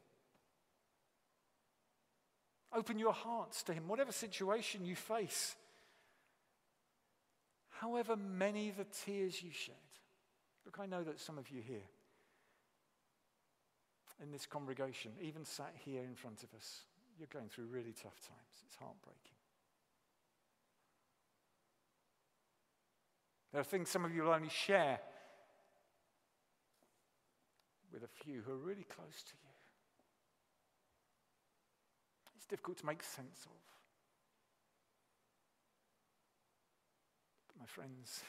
Open 2.73 3.01
your 3.01 3.13
hearts 3.13 3.65
to 3.65 3.73
Him, 3.73 3.89
whatever 3.89 4.13
situation 4.13 4.85
you 4.85 4.95
face, 4.95 5.57
however 7.81 8.15
many 8.15 8.71
the 8.71 8.85
tears 8.85 9.43
you 9.43 9.51
shed. 9.51 9.75
Look, 10.65 10.79
I 10.81 10.87
know 10.87 11.03
that 11.03 11.19
some 11.19 11.39
of 11.39 11.51
you 11.51 11.61
here 11.61 11.83
in 14.23 14.31
this 14.31 14.47
congregation, 14.47 15.13
even 15.21 15.45
sat 15.45 15.75
here 15.85 16.03
in 16.03 16.15
front 16.15 16.43
of 16.43 16.49
us, 16.57 16.83
you're 17.19 17.29
going 17.33 17.49
through 17.49 17.67
really 17.67 17.93
tough 17.93 18.21
times. 18.21 18.65
It's 18.67 18.77
heartbreaking. 18.77 19.37
There 23.53 23.61
are 23.61 23.65
things 23.65 23.89
some 23.89 24.05
of 24.05 24.15
you 24.15 24.23
will 24.23 24.33
only 24.33 24.49
share 24.49 24.99
with 27.93 28.03
a 28.03 28.25
few 28.25 28.43
who 28.43 28.53
are 28.53 28.57
really 28.57 28.85
close 28.85 29.23
to 29.23 29.33
you. 29.33 29.51
It's 32.37 32.47
difficult 32.47 32.79
to 32.79 32.87
make 32.87 33.03
sense 33.03 33.47
of. 33.47 33.53
But 37.49 37.61
my 37.61 37.67
friends, 37.67 38.23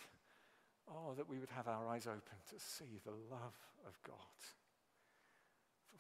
oh, 0.89 1.13
that 1.15 1.27
we 1.27 1.39
would 1.39 1.49
have 1.49 1.67
our 1.67 1.88
eyes 1.88 2.07
open 2.07 2.38
to 2.49 2.55
see 2.57 2.99
the 3.03 3.11
love 3.11 3.57
of 3.85 3.99
God 4.05 4.15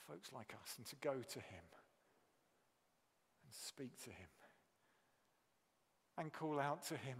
folks 0.07 0.31
like 0.33 0.53
us 0.63 0.75
and 0.77 0.85
to 0.87 0.95
go 0.97 1.11
to 1.11 1.39
Him 1.39 1.65
and 3.43 3.51
speak 3.53 3.97
to 4.03 4.09
Him 4.09 4.29
and 6.17 6.33
call 6.33 6.59
out 6.59 6.83
to 6.87 6.95
Him 6.95 7.17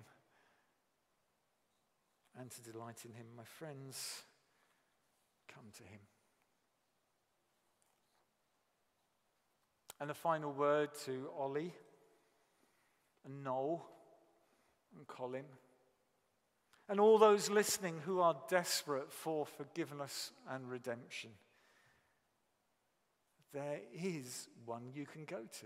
and 2.40 2.52
to 2.52 2.62
delight 2.62 3.04
in 3.06 3.14
him. 3.14 3.26
My 3.36 3.44
friends, 3.44 4.24
come 5.48 5.66
to 5.78 5.84
him. 5.84 6.00
And 10.00 10.10
the 10.10 10.14
final 10.14 10.52
word 10.52 10.90
to 11.06 11.30
Ollie 11.38 11.74
and 13.26 13.44
Noel 13.44 13.84
and 14.96 15.08
Colin 15.08 15.46
and 16.88 17.00
all 17.00 17.18
those 17.18 17.50
listening 17.50 18.02
who 18.06 18.22
are 18.22 18.36
desperate 18.48 19.12
for 19.12 19.46
forgiveness 19.46 20.32
and 20.50 20.70
redemption. 20.70 21.32
There 23.54 23.80
is 23.94 24.50
one 24.66 24.92
you 24.94 25.06
can 25.06 25.26
go 25.26 25.38
to. 25.60 25.66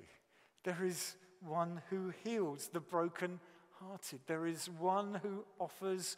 There 0.63 0.86
is 0.86 1.15
one 1.41 1.82
who 1.89 2.13
heals 2.23 2.69
the 2.71 2.79
broken 2.79 3.39
hearted. 3.79 4.19
There 4.27 4.45
is 4.45 4.69
one 4.69 5.19
who 5.23 5.43
offers 5.59 6.17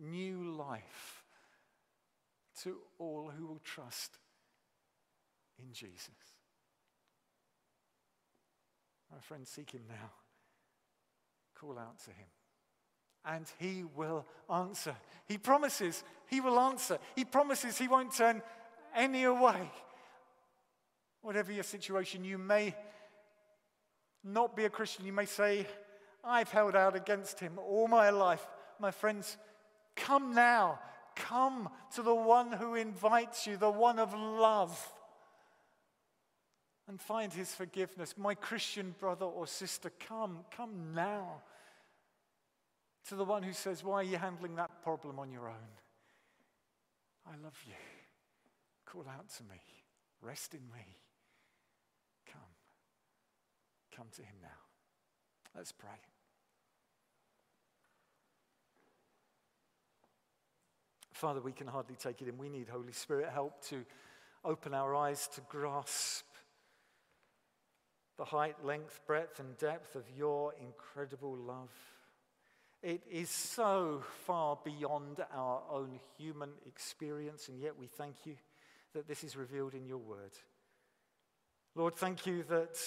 new 0.00 0.44
life 0.44 1.24
to 2.62 2.76
all 2.98 3.30
who 3.36 3.46
will 3.46 3.60
trust 3.64 4.18
in 5.58 5.72
Jesus. 5.72 6.10
My 9.10 9.20
friends, 9.20 9.48
seek 9.50 9.70
him 9.70 9.82
now. 9.88 10.10
Call 11.58 11.78
out 11.78 11.98
to 12.04 12.10
him. 12.10 12.26
and 13.24 13.46
he 13.58 13.84
will 13.94 14.26
answer. 14.52 14.96
He 15.26 15.38
promises 15.38 16.02
he 16.28 16.40
will 16.40 16.58
answer. 16.58 16.98
He 17.14 17.24
promises 17.24 17.78
he 17.78 17.88
won't 17.88 18.14
turn 18.14 18.42
any 18.94 19.24
away. 19.24 19.70
Whatever 21.22 21.52
your 21.52 21.64
situation, 21.64 22.24
you 22.24 22.36
may 22.36 22.74
not 24.24 24.56
be 24.56 24.64
a 24.64 24.70
Christian. 24.70 25.06
You 25.06 25.12
may 25.12 25.26
say, 25.26 25.66
I've 26.24 26.50
held 26.50 26.76
out 26.76 26.94
against 26.94 27.40
him 27.40 27.58
all 27.58 27.88
my 27.88 28.10
life. 28.10 28.46
My 28.78 28.90
friends, 28.90 29.36
come 29.96 30.34
now. 30.34 30.78
Come 31.14 31.68
to 31.94 32.02
the 32.02 32.14
one 32.14 32.52
who 32.52 32.74
invites 32.74 33.46
you, 33.46 33.56
the 33.56 33.70
one 33.70 33.98
of 33.98 34.14
love, 34.14 34.92
and 36.88 37.00
find 37.00 37.32
his 37.32 37.54
forgiveness. 37.54 38.14
My 38.16 38.34
Christian 38.34 38.94
brother 38.98 39.26
or 39.26 39.46
sister, 39.46 39.90
come, 40.08 40.38
come 40.50 40.94
now 40.94 41.42
to 43.08 43.14
the 43.14 43.24
one 43.24 43.42
who 43.42 43.52
says, 43.52 43.84
Why 43.84 43.96
are 43.96 44.02
you 44.04 44.16
handling 44.16 44.56
that 44.56 44.82
problem 44.82 45.18
on 45.18 45.30
your 45.30 45.48
own? 45.48 45.72
I 47.26 47.36
love 47.42 47.58
you. 47.66 47.74
Call 48.86 49.06
out 49.08 49.28
to 49.36 49.42
me. 49.44 49.60
Rest 50.22 50.54
in 50.54 50.60
me. 50.60 50.84
Come. 52.30 52.42
Come 53.96 54.06
to 54.16 54.22
him 54.22 54.34
now. 54.42 54.48
Let's 55.56 55.72
pray. 55.72 55.90
Father, 61.12 61.40
we 61.40 61.52
can 61.52 61.68
hardly 61.68 61.94
take 61.94 62.20
it 62.20 62.28
in. 62.28 62.36
We 62.36 62.48
need 62.48 62.68
Holy 62.68 62.92
Spirit 62.92 63.28
help 63.32 63.62
to 63.66 63.84
open 64.44 64.74
our 64.74 64.94
eyes 64.94 65.28
to 65.34 65.40
grasp 65.42 66.24
the 68.18 68.24
height, 68.24 68.56
length, 68.64 69.00
breadth, 69.06 69.38
and 69.38 69.56
depth 69.56 69.94
of 69.94 70.04
your 70.16 70.52
incredible 70.60 71.36
love. 71.36 71.70
It 72.82 73.02
is 73.08 73.30
so 73.30 74.02
far 74.26 74.58
beyond 74.64 75.24
our 75.32 75.62
own 75.70 76.00
human 76.18 76.50
experience, 76.66 77.48
and 77.48 77.60
yet 77.60 77.78
we 77.78 77.86
thank 77.86 78.16
you 78.24 78.34
that 78.92 79.06
this 79.06 79.22
is 79.22 79.36
revealed 79.36 79.74
in 79.74 79.86
your 79.86 79.98
word. 79.98 80.32
Lord, 81.74 81.96
thank 81.96 82.26
you 82.26 82.42
that 82.44 82.78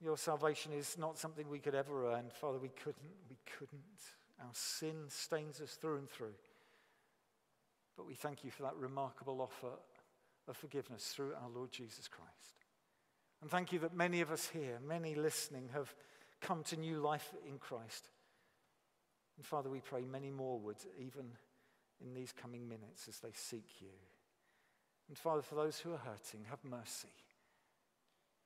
your 0.00 0.16
salvation 0.16 0.72
is 0.72 0.96
not 0.96 1.18
something 1.18 1.48
we 1.48 1.58
could 1.58 1.74
ever 1.74 2.12
earn. 2.12 2.30
Father, 2.40 2.58
we 2.58 2.70
couldn't. 2.70 3.12
We 3.28 3.36
couldn't. 3.58 3.82
Our 4.40 4.52
sin 4.52 5.04
stains 5.08 5.60
us 5.60 5.72
through 5.72 5.98
and 5.98 6.08
through. 6.08 6.34
But 7.96 8.06
we 8.06 8.14
thank 8.14 8.44
you 8.44 8.50
for 8.50 8.62
that 8.62 8.76
remarkable 8.76 9.42
offer 9.42 9.74
of 10.48 10.56
forgiveness 10.56 11.04
through 11.08 11.34
our 11.34 11.50
Lord 11.50 11.70
Jesus 11.70 12.08
Christ. 12.08 12.64
And 13.42 13.50
thank 13.50 13.72
you 13.72 13.78
that 13.80 13.94
many 13.94 14.22
of 14.22 14.30
us 14.30 14.48
here, 14.48 14.78
many 14.86 15.14
listening, 15.14 15.68
have 15.74 15.94
come 16.40 16.62
to 16.64 16.78
new 16.78 16.98
life 17.00 17.34
in 17.46 17.58
Christ. 17.58 18.08
And 19.36 19.44
Father, 19.44 19.68
we 19.68 19.80
pray 19.80 20.02
many 20.10 20.30
more 20.30 20.58
would, 20.60 20.76
even 20.98 21.26
in 22.02 22.14
these 22.14 22.32
coming 22.32 22.66
minutes 22.66 23.06
as 23.06 23.18
they 23.18 23.32
seek 23.34 23.68
you. 23.80 23.88
And 25.08 25.18
Father, 25.18 25.42
for 25.42 25.56
those 25.56 25.78
who 25.78 25.92
are 25.92 25.98
hurting, 25.98 26.46
have 26.48 26.64
mercy. 26.64 27.08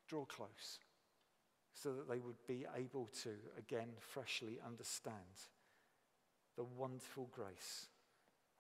Draw 0.09 0.25
close 0.27 0.79
so 1.73 1.93
that 1.95 2.09
they 2.09 2.21
would 2.21 2.47
be 2.47 2.67
able 2.77 3.11
to 3.23 3.31
again 3.59 3.89
freshly 3.99 4.59
understand 4.65 5.49
the 6.57 6.65
wonderful 6.65 7.29
grace 7.33 7.89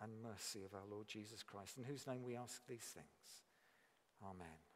and 0.01 0.11
mercy 0.23 0.65
of 0.65 0.75
our 0.75 0.87
Lord 0.91 1.07
Jesus 1.07 1.43
Christ, 1.43 1.79
in 1.79 1.85
whose 1.85 2.07
name 2.07 2.25
we 2.25 2.37
ask 2.37 2.61
these 2.67 2.83
things. 2.83 3.45
Amen. 4.23 4.74